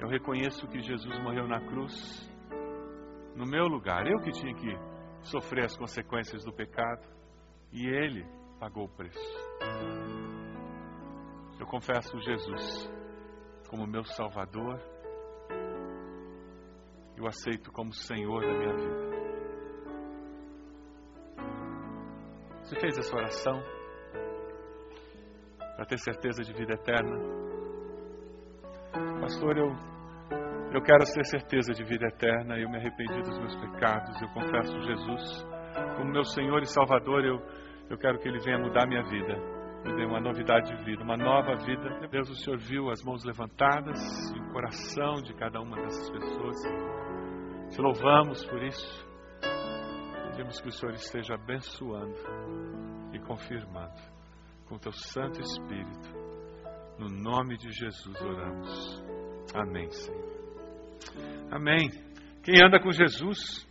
Eu 0.00 0.08
reconheço 0.08 0.66
que 0.66 0.80
Jesus 0.80 1.22
morreu 1.22 1.46
na 1.46 1.60
cruz, 1.60 2.28
no 3.36 3.46
meu 3.46 3.68
lugar. 3.68 4.08
Eu 4.08 4.18
que 4.24 4.32
tinha 4.32 4.52
que 4.56 4.87
sofrer 5.22 5.64
as 5.64 5.76
consequências 5.76 6.44
do 6.44 6.52
pecado. 6.52 7.06
E 7.72 7.86
Ele 7.86 8.26
pagou 8.58 8.84
o 8.84 8.88
preço. 8.88 9.18
Eu 11.58 11.66
confesso 11.66 12.18
Jesus 12.20 12.90
como 13.68 13.86
meu 13.86 14.04
Salvador. 14.04 14.80
Eu 17.16 17.26
aceito 17.26 17.70
como 17.72 17.92
Senhor 17.92 18.40
da 18.40 18.52
minha 18.52 18.74
vida. 18.74 19.08
Você 22.62 22.78
fez 22.80 22.98
essa 22.98 23.16
oração 23.16 23.62
para 25.58 25.86
ter 25.86 25.98
certeza 25.98 26.42
de 26.42 26.52
vida 26.52 26.74
eterna? 26.74 27.16
Pastor, 29.20 29.56
eu, 29.56 29.70
eu 30.72 30.82
quero 30.82 31.04
ter 31.04 31.24
certeza 31.24 31.72
de 31.72 31.82
vida 31.84 32.06
eterna. 32.06 32.58
Eu 32.58 32.68
me 32.68 32.76
arrependi 32.76 33.20
dos 33.22 33.38
meus 33.38 33.56
pecados. 33.56 34.20
Eu 34.20 34.28
confesso 34.28 34.80
Jesus 34.82 35.46
como 35.96 36.12
meu 36.12 36.24
Senhor 36.24 36.60
e 36.62 36.66
Salvador. 36.66 37.24
Eu, 37.24 37.40
eu 37.88 37.98
quero 37.98 38.18
que 38.18 38.28
Ele 38.28 38.38
venha 38.38 38.58
mudar 38.58 38.86
minha 38.86 39.02
vida. 39.02 39.58
Me 39.84 39.94
dê 39.94 40.04
uma 40.04 40.20
novidade 40.20 40.76
de 40.76 40.84
vida, 40.84 41.02
uma 41.02 41.16
nova 41.16 41.54
vida. 41.64 42.08
Deus, 42.10 42.28
o 42.28 42.34
Senhor 42.34 42.58
viu 42.58 42.90
as 42.90 43.02
mãos 43.02 43.24
levantadas 43.24 43.98
e 44.34 44.38
o 44.38 44.52
coração 44.52 45.22
de 45.22 45.32
cada 45.34 45.60
uma 45.60 45.76
dessas 45.76 46.10
pessoas. 46.10 46.56
Te 47.70 47.80
louvamos 47.80 48.44
por 48.46 48.62
isso. 48.62 49.08
Pedimos 50.30 50.60
que 50.60 50.68
o 50.68 50.72
Senhor 50.72 50.94
esteja 50.94 51.34
abençoando 51.34 52.14
e 53.12 53.18
confirmando 53.20 54.00
com 54.66 54.74
o 54.74 54.78
teu 54.78 54.92
Santo 54.92 55.40
Espírito. 55.40 56.08
No 56.98 57.08
nome 57.08 57.56
de 57.56 57.70
Jesus 57.70 58.20
oramos. 58.20 59.02
Amém, 59.54 59.88
Senhor. 59.90 60.37
Amém. 61.50 61.90
Quem 62.42 62.62
anda 62.64 62.80
com 62.80 62.90
Jesus, 62.90 63.66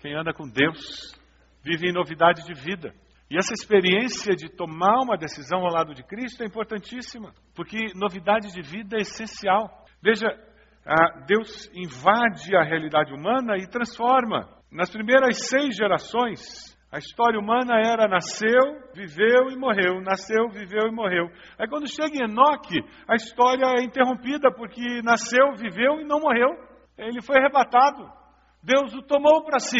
quem 0.00 0.14
anda 0.14 0.32
com 0.32 0.48
Deus, 0.48 1.14
vive 1.62 1.88
em 1.88 1.92
novidade 1.92 2.44
de 2.44 2.54
vida. 2.54 2.92
E 3.30 3.36
essa 3.36 3.52
experiência 3.52 4.34
de 4.34 4.48
tomar 4.48 5.02
uma 5.04 5.16
decisão 5.16 5.60
ao 5.60 5.72
lado 5.72 5.94
de 5.94 6.02
Cristo 6.02 6.42
é 6.42 6.46
importantíssima, 6.46 7.32
porque 7.54 7.92
novidade 7.94 8.52
de 8.52 8.60
vida 8.60 8.96
é 8.96 9.02
essencial. 9.02 9.84
Veja, 10.02 10.26
Deus 11.26 11.70
invade 11.74 12.56
a 12.56 12.64
realidade 12.64 13.12
humana 13.12 13.56
e 13.56 13.68
transforma. 13.68 14.48
Nas 14.72 14.90
primeiras 14.90 15.46
seis 15.46 15.76
gerações, 15.76 16.76
a 16.90 16.98
história 16.98 17.38
humana 17.38 17.74
era 17.78 18.08
nasceu, 18.08 18.90
viveu 18.94 19.50
e 19.50 19.56
morreu, 19.56 20.00
nasceu, 20.00 20.48
viveu 20.48 20.88
e 20.88 20.92
morreu. 20.92 21.26
Aí 21.56 21.68
quando 21.68 21.88
chega 21.88 22.16
em 22.16 22.28
Enoque, 22.28 22.80
a 23.06 23.14
história 23.14 23.64
é 23.78 23.84
interrompida 23.84 24.50
porque 24.52 25.02
nasceu, 25.02 25.52
viveu 25.54 26.00
e 26.00 26.04
não 26.04 26.18
morreu. 26.18 26.48
Ele 27.08 27.22
foi 27.22 27.38
arrebatado. 27.38 28.10
Deus 28.62 28.94
o 28.94 29.02
tomou 29.02 29.44
para 29.44 29.58
si. 29.58 29.78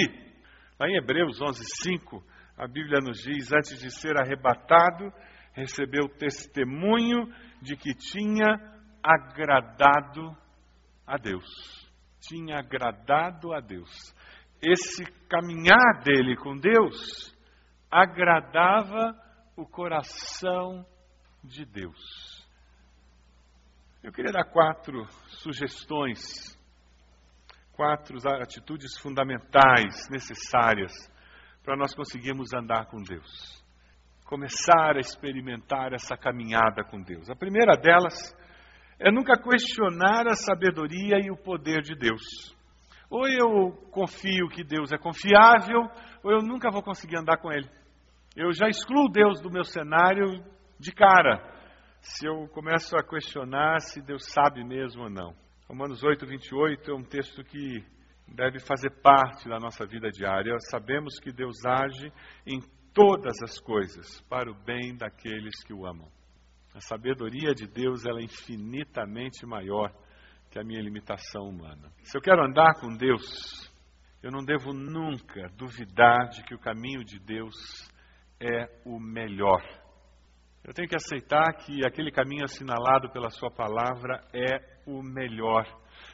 Lá 0.78 0.88
em 0.88 0.96
Hebreus 0.96 1.40
11:5, 1.40 2.22
a 2.56 2.66
Bíblia 2.66 3.00
nos 3.00 3.18
diz: 3.18 3.52
antes 3.52 3.78
de 3.78 3.90
ser 3.90 4.18
arrebatado, 4.18 5.12
recebeu 5.52 6.08
testemunho 6.08 7.26
de 7.60 7.76
que 7.76 7.94
tinha 7.94 8.56
agradado 9.02 10.36
a 11.06 11.16
Deus. 11.16 11.46
Tinha 12.20 12.58
agradado 12.58 13.52
a 13.52 13.60
Deus 13.60 14.14
esse 14.62 15.04
caminhar 15.28 16.02
dele 16.04 16.36
com 16.36 16.56
Deus 16.56 17.34
agradava 17.90 19.18
o 19.56 19.66
coração 19.66 20.86
de 21.42 21.64
Deus. 21.64 22.46
Eu 24.02 24.12
queria 24.12 24.32
dar 24.32 24.44
quatro 24.44 25.06
sugestões, 25.42 26.18
quatro 27.80 28.18
atitudes 28.42 28.98
fundamentais 28.98 30.06
necessárias 30.10 30.92
para 31.64 31.78
nós 31.78 31.94
conseguirmos 31.94 32.52
andar 32.52 32.84
com 32.90 33.02
Deus. 33.02 33.64
Começar 34.26 34.96
a 34.96 35.00
experimentar 35.00 35.94
essa 35.94 36.14
caminhada 36.14 36.84
com 36.84 37.00
Deus. 37.00 37.30
A 37.30 37.34
primeira 37.34 37.78
delas 37.78 38.36
é 38.98 39.10
nunca 39.10 39.32
questionar 39.40 40.26
a 40.28 40.34
sabedoria 40.34 41.16
e 41.24 41.30
o 41.30 41.38
poder 41.38 41.80
de 41.80 41.94
Deus. 41.94 42.54
Ou 43.08 43.26
eu 43.26 43.72
confio 43.90 44.50
que 44.50 44.62
Deus 44.62 44.92
é 44.92 44.98
confiável, 44.98 45.80
ou 46.22 46.32
eu 46.32 46.42
nunca 46.42 46.70
vou 46.70 46.82
conseguir 46.82 47.16
andar 47.16 47.38
com 47.38 47.50
Ele. 47.50 47.68
Eu 48.36 48.52
já 48.52 48.68
excluo 48.68 49.08
Deus 49.08 49.40
do 49.40 49.50
meu 49.50 49.64
cenário 49.64 50.44
de 50.78 50.92
cara, 50.92 51.42
se 52.02 52.26
eu 52.26 52.46
começo 52.48 52.94
a 52.94 53.02
questionar 53.02 53.80
se 53.80 54.02
Deus 54.02 54.26
sabe 54.30 54.62
mesmo 54.62 55.04
ou 55.04 55.10
não. 55.10 55.34
Romanos 55.70 56.02
8, 56.02 56.26
28 56.26 56.90
é 56.90 56.94
um 56.96 57.04
texto 57.04 57.44
que 57.44 57.84
deve 58.26 58.58
fazer 58.58 58.90
parte 59.00 59.48
da 59.48 59.56
nossa 59.60 59.86
vida 59.86 60.10
diária. 60.10 60.52
Sabemos 60.68 61.20
que 61.20 61.30
Deus 61.30 61.64
age 61.64 62.12
em 62.44 62.60
todas 62.92 63.40
as 63.40 63.60
coisas 63.60 64.20
para 64.22 64.50
o 64.50 64.64
bem 64.64 64.96
daqueles 64.96 65.62
que 65.62 65.72
o 65.72 65.86
amam. 65.86 66.08
A 66.74 66.80
sabedoria 66.80 67.54
de 67.54 67.68
Deus 67.68 68.04
ela 68.04 68.18
é 68.18 68.24
infinitamente 68.24 69.46
maior 69.46 69.94
que 70.50 70.58
a 70.58 70.64
minha 70.64 70.82
limitação 70.82 71.44
humana. 71.44 71.92
Se 72.02 72.18
eu 72.18 72.20
quero 72.20 72.44
andar 72.44 72.74
com 72.80 72.88
Deus, 72.88 73.72
eu 74.24 74.32
não 74.32 74.44
devo 74.44 74.72
nunca 74.72 75.48
duvidar 75.56 76.30
de 76.30 76.42
que 76.42 76.54
o 76.54 76.58
caminho 76.58 77.04
de 77.04 77.20
Deus 77.20 77.54
é 78.40 78.68
o 78.84 78.98
melhor. 78.98 79.62
Eu 80.62 80.74
tenho 80.74 80.88
que 80.88 80.96
aceitar 80.96 81.54
que 81.54 81.84
aquele 81.86 82.10
caminho 82.10 82.44
assinalado 82.44 83.10
pela 83.10 83.30
Sua 83.30 83.50
palavra 83.50 84.22
é 84.32 84.80
o 84.86 85.02
melhor. 85.02 85.66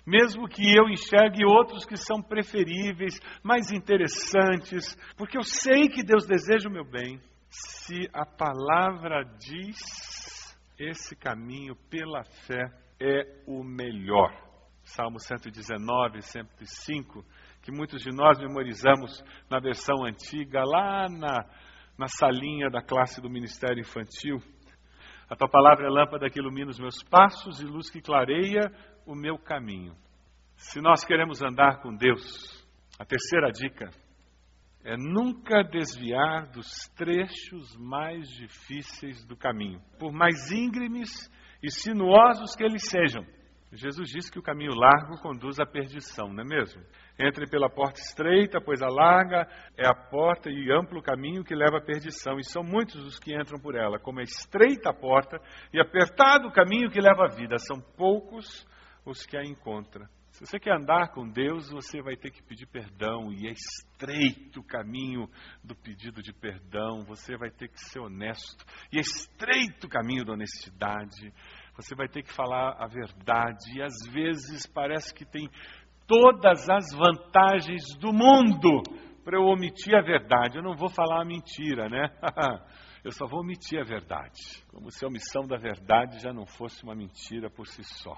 Mesmo 0.07 0.49
que 0.49 0.63
eu 0.63 0.89
enxergue 0.89 1.45
outros 1.45 1.85
que 1.85 1.97
são 1.97 2.23
preferíveis, 2.23 3.21
mais 3.43 3.73
interessantes, 3.73 4.97
porque 5.17 5.37
eu 5.37 5.43
sei 5.43 5.89
que 5.89 6.05
Deus 6.05 6.27
deseja 6.27 6.69
o 6.69 6.73
meu 6.73 6.85
bem. 6.85 7.21
Se 7.49 8.09
a 8.13 8.25
palavra 8.25 9.25
diz 9.25 10.57
esse 10.79 11.17
caminho 11.17 11.75
pela 11.91 12.23
fé, 12.47 12.71
é 13.01 13.43
o 13.47 13.65
melhor. 13.65 14.33
Salmo 14.85 15.19
119, 15.19 16.23
105, 16.23 17.25
que 17.63 17.73
muitos 17.73 18.03
de 18.03 18.11
nós 18.15 18.39
memorizamos 18.39 19.25
na 19.51 19.59
versão 19.59 20.05
antiga, 20.05 20.63
lá 20.65 21.09
na, 21.09 21.45
na 21.99 22.07
salinha 22.09 22.69
da 22.69 22.83
classe 22.83 23.21
do 23.21 23.31
Ministério 23.31 23.81
Infantil. 23.81 24.39
A 25.29 25.35
tua 25.35 25.49
palavra 25.49 25.87
é 25.87 25.91
lâmpada 25.91 26.31
que 26.31 26.39
ilumina 26.39 26.71
os 26.71 26.79
meus 26.79 27.03
passos 27.03 27.61
e 27.61 27.65
luz 27.65 27.91
que 27.91 28.01
clareia 28.01 28.71
o 29.07 29.15
meu 29.15 29.39
caminho. 29.39 29.95
Se 30.57 30.81
nós 30.81 31.05
queremos 31.05 31.43
andar 31.43 31.81
com 31.83 31.95
Deus, 31.95 32.65
a 32.99 33.05
terceira 33.05 33.51
dica 33.51 33.91
é 34.85 34.97
nunca 34.97 35.65
desviar 35.65 36.47
dos 36.53 36.89
trechos 36.95 37.77
mais 37.77 38.29
difíceis 38.29 39.25
do 39.25 39.37
caminho, 39.37 39.81
por 39.99 40.13
mais 40.13 40.53
íngremes 40.53 41.11
e 41.61 41.71
sinuosos 41.71 42.55
que 42.55 42.63
eles 42.63 42.89
sejam. 42.89 43.27
Jesus 43.73 44.09
disse 44.09 44.31
que 44.31 44.39
o 44.39 44.43
caminho 44.43 44.73
largo 44.75 45.21
conduz 45.21 45.59
à 45.59 45.67
perdição, 45.67 46.33
não 46.33 46.45
é 46.45 46.47
mesmo? 46.47 46.81
Entre 47.19 47.47
pela 47.49 47.71
porta 47.71 47.99
estreita, 47.99 48.61
pois 48.61 48.83
a 48.83 48.89
larga 48.89 49.49
é 49.77 49.89
a 49.89 49.95
porta 49.95 50.51
e 50.51 50.71
amplo 50.71 51.03
caminho 51.03 51.43
que 51.43 51.55
leva 51.55 51.79
à 51.79 51.81
perdição, 51.81 52.39
e 52.39 52.45
são 52.45 52.63
muitos 52.63 52.97
os 53.07 53.19
que 53.19 53.35
entram 53.35 53.59
por 53.59 53.75
ela, 53.75 53.99
como 53.99 54.21
é 54.21 54.23
estreita 54.23 54.91
a 54.91 54.95
porta 54.95 55.41
e 55.73 55.81
apertado 55.81 56.49
o 56.49 56.53
caminho 56.53 56.91
que 56.91 57.01
leva 57.01 57.25
à 57.25 57.35
vida, 57.35 57.57
são 57.59 57.81
poucos 57.81 58.67
os 59.05 59.25
que 59.25 59.37
a 59.37 59.43
encontram. 59.43 60.07
Se 60.37 60.45
você 60.45 60.61
quer 60.61 60.77
andar 60.77 61.13
com 61.15 61.27
Deus, 61.27 61.71
você 61.71 62.03
vai 62.03 62.15
ter 62.15 62.31
que 62.31 62.43
pedir 62.43 62.67
perdão, 62.67 63.33
e 63.33 63.49
é 63.49 63.53
estreito 63.53 64.61
o 64.61 64.67
caminho 64.67 65.31
do 65.65 65.75
pedido 65.75 66.21
de 66.21 66.35
perdão, 66.35 67.07
você 67.07 67.39
vai 67.39 67.51
ter 67.51 67.69
que 67.69 67.81
ser 67.81 68.01
honesto, 68.01 68.63
e 68.93 68.99
é 68.99 69.01
estreito 69.01 69.87
o 69.87 69.91
caminho 69.91 70.27
da 70.27 70.35
honestidade, 70.35 71.33
você 71.75 71.95
vai 71.95 72.07
ter 72.07 72.23
que 72.23 72.31
falar 72.31 72.77
a 72.79 72.87
verdade, 72.87 73.79
e 73.79 73.83
às 73.83 74.07
vezes 74.13 74.67
parece 74.67 75.15
que 75.15 75.25
tem 75.25 75.49
todas 76.07 76.69
as 76.69 76.93
vantagens 76.93 77.97
do 77.99 78.13
mundo 78.13 78.83
para 79.25 79.39
eu 79.39 79.45
omitir 79.45 79.95
a 79.95 80.03
verdade. 80.03 80.59
Eu 80.59 80.63
não 80.63 80.77
vou 80.77 80.89
falar 80.89 81.23
a 81.23 81.25
mentira, 81.25 81.89
né? 81.89 82.09
eu 83.05 83.11
só 83.13 83.27
vou 83.27 83.41
omitir 83.41 83.81
a 83.81 83.85
verdade, 83.85 84.65
como 84.69 84.91
se 84.91 85.05
a 85.05 85.09
omissão 85.09 85.47
da 85.47 85.57
verdade 85.57 86.21
já 86.21 86.33
não 86.33 86.47
fosse 86.47 86.83
uma 86.83 86.95
mentira 86.95 87.51
por 87.51 87.67
si 87.67 87.83
só 87.83 88.17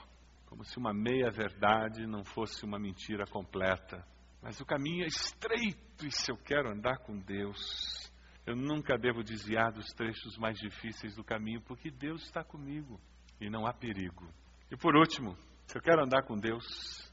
como 0.49 0.65
se 0.65 0.79
uma 0.79 0.95
meia-verdade 0.95 2.07
não 2.07 2.25
fosse 2.25 2.65
uma 2.65 2.79
mentira 2.79 3.25
completa. 3.27 4.03
Mas 4.43 4.59
o 4.61 4.65
caminho 4.65 5.05
é 5.05 5.07
estreito 5.07 6.07
e 6.07 6.11
se 6.11 6.33
eu 6.33 6.37
quero 6.39 6.71
andar 6.71 6.99
com 6.99 7.19
Deus, 7.19 8.11
eu 8.47 8.57
nunca 8.57 8.97
devo 8.97 9.23
desviar 9.23 9.71
dos 9.71 9.87
trechos 9.93 10.39
mais 10.39 10.57
difíceis 10.57 11.15
do 11.15 11.23
caminho, 11.23 11.61
porque 11.63 11.91
Deus 11.91 12.23
está 12.23 12.43
comigo 12.43 12.99
e 13.39 13.51
não 13.51 13.67
há 13.67 13.75
perigo. 13.75 14.27
E 14.71 14.77
por 14.77 14.97
último, 14.97 15.37
se 15.69 15.77
eu 15.77 15.83
quero 15.83 16.03
andar 16.03 16.23
com 16.23 16.35
Deus, 16.35 16.65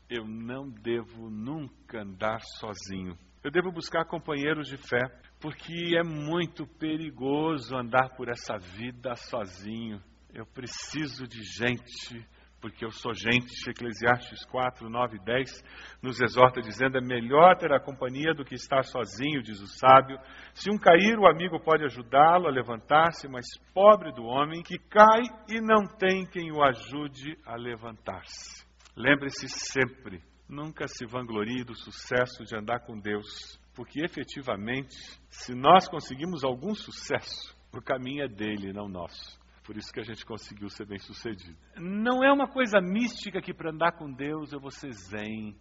eu 0.10 0.26
não 0.26 0.70
devo 0.70 1.30
nunca 1.30 2.02
andar 2.02 2.40
sozinho. 2.58 3.18
Eu 3.44 3.52
devo 3.52 3.70
buscar 3.70 4.06
companheiros 4.06 4.70
de 4.70 4.78
fé, 4.78 5.02
porque 5.42 5.98
é 5.98 6.04
muito 6.04 6.66
perigoso 6.66 7.76
andar 7.76 8.16
por 8.16 8.30
essa 8.30 8.58
vida 8.58 9.14
sozinho. 9.16 10.02
Eu 10.34 10.46
preciso 10.46 11.28
de 11.28 11.44
gente 11.44 12.26
porque 12.66 12.84
eu 12.84 12.90
sou 12.90 13.14
gente. 13.14 13.70
Eclesiastes 13.70 14.44
4, 14.46 14.90
9 14.90 15.18
e 15.18 15.24
10 15.24 15.64
nos 16.02 16.20
exorta 16.20 16.60
dizendo: 16.60 16.98
é 16.98 17.02
melhor 17.02 17.56
ter 17.58 17.72
a 17.72 17.80
companhia 17.80 18.34
do 18.34 18.44
que 18.44 18.56
estar 18.56 18.84
sozinho, 18.84 19.44
diz 19.44 19.62
o 19.62 19.68
sábio. 19.68 20.18
Se 20.56 20.72
um 20.72 20.78
cair, 20.78 21.20
o 21.20 21.28
amigo 21.28 21.60
pode 21.60 21.86
ajudá-lo 21.86 22.48
a 22.48 22.52
levantar-se, 22.52 23.28
mas 23.28 23.46
pobre 23.72 24.12
do 24.14 24.24
homem 24.24 24.64
que 24.64 24.80
cai 24.80 25.22
e 25.48 25.62
não 25.62 25.86
tem 25.86 26.26
quem 26.26 26.52
o 26.52 26.64
ajude 26.64 27.38
a 27.46 27.56
levantar-se. 27.56 28.66
Lembre-se 28.98 29.48
sempre, 29.48 30.24
nunca 30.50 30.88
se 30.88 31.06
vanglorie 31.06 31.64
do 31.64 31.76
sucesso 31.76 32.44
de 32.46 32.58
andar 32.58 32.80
com 32.80 32.98
Deus, 32.98 33.60
porque 33.76 34.04
efetivamente, 34.04 34.96
se 35.30 35.54
nós 35.54 35.88
conseguimos 35.88 36.44
algum 36.44 36.74
sucesso, 36.74 37.56
o 37.72 37.80
caminho 37.80 38.24
é 38.24 38.28
dele, 38.28 38.74
não 38.74 38.88
nosso. 38.88 39.45
Por 39.66 39.76
isso 39.78 39.92
que 39.92 40.00
a 40.00 40.04
gente 40.04 40.24
conseguiu 40.24 40.70
ser 40.70 40.86
bem 40.86 41.00
sucedido. 41.00 41.58
Não 41.76 42.24
é 42.24 42.32
uma 42.32 42.48
coisa 42.48 42.80
mística 42.80 43.42
que 43.42 43.54
para 43.54 43.72
andar 43.72 43.94
com 43.94 44.12
Deus 44.12 44.54
eu 44.54 44.60
vou 44.60 44.70
ser 44.70 44.92
zen, 44.92 45.58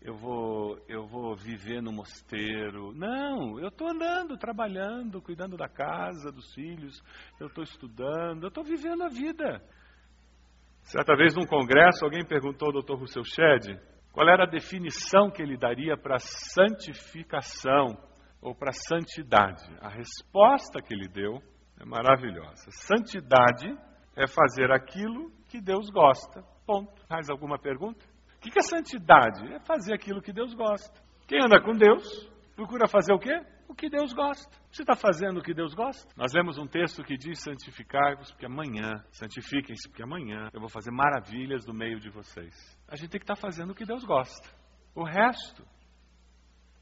eu 0.00 0.14
vou, 0.14 0.78
eu 0.88 1.06
vou 1.08 1.34
viver 1.34 1.82
no 1.82 1.92
mosteiro. 1.92 2.92
Não, 2.94 3.58
eu 3.58 3.68
estou 3.68 3.88
andando, 3.88 4.38
trabalhando, 4.38 5.20
cuidando 5.20 5.56
da 5.56 5.68
casa, 5.68 6.30
dos 6.30 6.54
filhos, 6.54 7.02
eu 7.40 7.48
estou 7.48 7.64
estudando, 7.64 8.44
eu 8.44 8.48
estou 8.48 8.62
vivendo 8.62 9.02
a 9.02 9.08
vida. 9.08 9.60
Certa 10.82 11.16
vez 11.16 11.34
num 11.34 11.44
congresso, 11.44 12.04
alguém 12.04 12.24
perguntou 12.24 12.68
ao 12.68 12.80
Dr. 12.80 12.94
Rousseau 12.94 13.24
Shedd 13.24 13.76
qual 14.12 14.28
era 14.28 14.44
a 14.44 14.50
definição 14.50 15.30
que 15.30 15.42
ele 15.42 15.56
daria 15.56 15.96
para 15.96 16.18
santificação 16.18 17.86
ou 18.40 18.54
para 18.54 18.72
santidade. 18.72 19.64
A 19.80 19.88
resposta 19.88 20.80
que 20.80 20.94
ele 20.94 21.08
deu 21.08 21.42
é 21.80 21.84
maravilhosa. 21.84 22.70
Santidade 22.70 23.68
é 24.16 24.26
fazer 24.26 24.72
aquilo 24.72 25.30
que 25.48 25.60
Deus 25.60 25.90
gosta. 25.90 26.42
Ponto. 26.66 26.92
Mais 27.08 27.30
alguma 27.30 27.58
pergunta? 27.58 28.04
O 28.36 28.40
que 28.40 28.58
é 28.58 28.62
santidade? 28.62 29.52
É 29.54 29.60
fazer 29.60 29.94
aquilo 29.94 30.20
que 30.20 30.32
Deus 30.32 30.54
gosta. 30.54 31.00
Quem 31.26 31.38
anda 31.42 31.60
com 31.60 31.72
Deus 31.72 32.28
procura 32.54 32.88
fazer 32.88 33.12
o 33.12 33.18
quê? 33.18 33.40
O 33.68 33.74
que 33.74 33.88
Deus 33.88 34.12
gosta. 34.12 34.50
Você 34.72 34.82
está 34.82 34.96
fazendo 34.96 35.38
o 35.38 35.42
que 35.42 35.54
Deus 35.54 35.74
gosta? 35.74 36.12
Nós 36.16 36.32
lemos 36.32 36.58
um 36.58 36.66
texto 36.66 37.04
que 37.04 37.16
diz: 37.16 37.40
santificai-vos, 37.42 38.30
porque 38.32 38.46
amanhã, 38.46 39.04
santifiquem-se, 39.12 39.88
porque 39.88 40.02
amanhã 40.02 40.48
eu 40.52 40.60
vou 40.60 40.68
fazer 40.68 40.90
maravilhas 40.90 41.66
no 41.66 41.74
meio 41.74 42.00
de 42.00 42.10
vocês. 42.10 42.54
A 42.88 42.96
gente 42.96 43.10
tem 43.10 43.20
que 43.20 43.24
estar 43.24 43.36
tá 43.36 43.40
fazendo 43.40 43.70
o 43.70 43.74
que 43.74 43.84
Deus 43.84 44.04
gosta. 44.04 44.48
O 44.94 45.04
resto, 45.04 45.64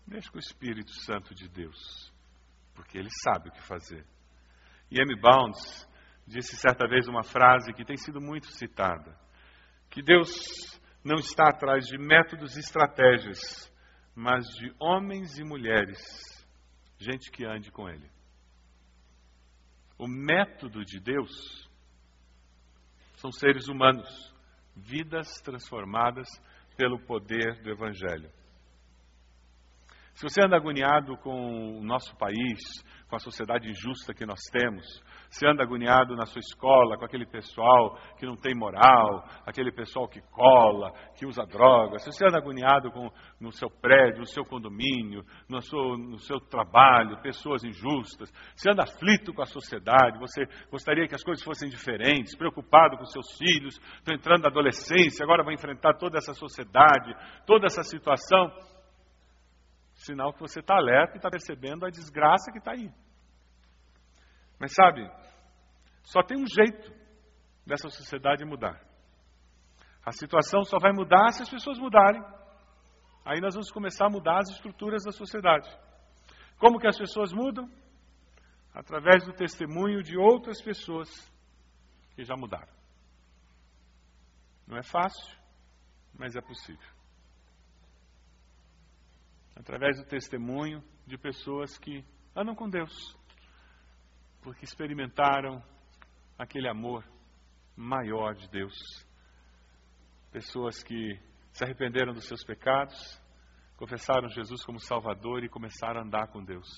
deixa 0.07 0.31
com 0.31 0.37
o 0.37 0.41
Espírito 0.41 0.93
Santo 1.05 1.35
de 1.35 1.49
Deus, 1.49 2.13
porque 2.75 2.97
Ele 2.97 3.11
sabe 3.25 3.49
o 3.49 3.53
que 3.53 3.63
fazer. 3.63 4.07
M. 5.01 5.15
Bounds 5.21 5.87
disse 6.27 6.57
certa 6.57 6.87
vez 6.87 7.07
uma 7.07 7.23
frase 7.23 7.73
que 7.73 7.85
tem 7.85 7.97
sido 7.97 8.21
muito 8.21 8.47
citada: 8.53 9.17
que 9.91 10.03
Deus 10.03 10.81
não 11.05 11.17
está 11.17 11.51
atrás 11.51 11.87
de 11.87 11.97
métodos 11.99 12.57
e 12.57 12.61
estratégias, 12.61 13.73
mas 14.15 14.45
de 14.57 14.75
homens 14.79 15.39
e 15.39 15.45
mulheres, 15.45 15.99
gente 16.99 17.31
que 17.31 17.45
ande 17.45 17.71
com 17.71 17.89
Ele. 17.89 18.11
O 19.99 20.07
método 20.07 20.85
de 20.85 21.01
Deus 21.01 21.71
são 23.17 23.31
seres 23.33 23.69
humanos, 23.69 24.35
vidas 24.75 25.41
transformadas 25.41 26.29
pelo 26.77 26.99
poder 26.99 27.63
do 27.63 27.71
Evangelho. 27.71 28.31
Se 30.17 30.23
você 30.23 30.43
anda 30.43 30.57
agoniado 30.57 31.15
com 31.19 31.79
o 31.79 31.85
nosso 31.85 32.17
país, 32.17 32.59
com 33.07 33.17
a 33.17 33.19
sociedade 33.19 33.69
injusta 33.69 34.15
que 34.15 34.25
nós 34.25 34.41
temos, 34.51 34.83
se 35.29 35.47
anda 35.47 35.63
agoniado 35.63 36.17
na 36.17 36.25
sua 36.25 36.41
escola 36.41 36.97
com 36.97 37.05
aquele 37.05 37.27
pessoal 37.27 37.99
que 38.19 38.25
não 38.25 38.35
tem 38.35 38.55
moral, 38.55 39.29
aquele 39.45 39.71
pessoal 39.71 40.09
que 40.09 40.23
cola, 40.33 40.91
que 41.19 41.27
usa 41.27 41.45
drogas, 41.45 42.03
se 42.03 42.11
você 42.11 42.25
anda 42.27 42.39
agoniado 42.39 42.91
com, 42.93 43.11
no 43.39 43.53
seu 43.53 43.69
prédio, 43.69 44.21
no 44.21 44.27
seu 44.27 44.43
condomínio, 44.43 45.23
no 45.51 45.61
seu, 45.61 45.99
no 45.99 46.19
seu 46.19 46.41
trabalho, 46.41 47.21
pessoas 47.21 47.63
injustas, 47.63 48.33
se 48.55 48.71
anda 48.71 48.85
aflito 48.85 49.35
com 49.35 49.43
a 49.43 49.47
sociedade, 49.47 50.19
você 50.19 50.47
gostaria 50.71 51.07
que 51.07 51.15
as 51.15 51.23
coisas 51.23 51.45
fossem 51.45 51.69
diferentes, 51.69 52.35
preocupado 52.35 52.97
com 52.97 53.05
seus 53.05 53.37
filhos, 53.37 53.79
estão 53.99 54.15
entrando 54.15 54.45
na 54.45 54.49
adolescência, 54.49 55.25
agora 55.25 55.45
vão 55.45 55.53
enfrentar 55.53 55.93
toda 55.99 56.17
essa 56.17 56.33
sociedade, 56.33 57.15
toda 57.45 57.67
essa 57.67 57.83
situação, 57.83 58.51
Sinal 60.07 60.33
que 60.33 60.41
você 60.41 60.61
está 60.61 60.77
alerta 60.77 61.15
e 61.15 61.17
está 61.17 61.29
percebendo 61.29 61.85
a 61.85 61.91
desgraça 61.91 62.53
que 62.53 62.59
está 62.59 62.73
aí. 62.73 62.89
Mas 64.59 64.73
sabe, 64.73 65.11
só 66.05 66.23
tem 66.23 66.41
um 66.41 66.47
jeito 66.47 66.93
dessa 67.67 67.91
sociedade 67.91 68.45
mudar. 68.45 68.81
A 70.05 70.13
situação 70.13 70.63
só 70.63 70.79
vai 70.79 70.93
mudar 70.93 71.33
se 71.33 71.43
as 71.43 71.51
pessoas 71.51 71.79
mudarem. 71.79 72.23
Aí 73.25 73.41
nós 73.41 73.55
vamos 73.55 73.73
começar 73.73 74.07
a 74.07 74.11
mudar 74.11 74.39
as 74.39 74.51
estruturas 74.51 75.03
da 75.03 75.11
sociedade. 75.11 75.69
Como 76.59 76.79
que 76.79 76.87
as 76.87 76.97
pessoas 76.97 77.33
mudam? 77.33 77.69
Através 78.73 79.25
do 79.25 79.33
testemunho 79.33 80.05
de 80.05 80.17
outras 80.17 80.63
pessoas 80.63 81.09
que 82.15 82.23
já 82.23 82.37
mudaram. 82.37 82.73
Não 84.69 84.77
é 84.77 84.83
fácil, 84.85 85.37
mas 86.17 86.37
é 86.37 86.41
possível 86.41 86.96
através 89.57 89.97
do 89.97 90.05
testemunho 90.05 90.85
de 91.07 91.17
pessoas 91.17 91.79
que 91.79 92.05
andam 92.37 92.55
com 92.55 92.69
Deus, 92.69 93.17
porque 94.43 94.65
experimentaram 94.65 95.63
aquele 96.39 96.69
amor 96.69 97.03
maior 97.75 98.35
de 98.35 98.49
Deus. 98.49 98.75
Pessoas 100.31 100.83
que 100.83 101.19
se 101.53 101.65
arrependeram 101.65 102.13
dos 102.13 102.27
seus 102.27 102.45
pecados, 102.45 103.21
confessaram 103.77 104.29
Jesus 104.29 104.63
como 104.65 104.79
Salvador 104.79 105.43
e 105.43 105.49
começaram 105.49 106.01
a 106.01 106.05
andar 106.05 106.29
com 106.29 106.45
Deus. 106.45 106.69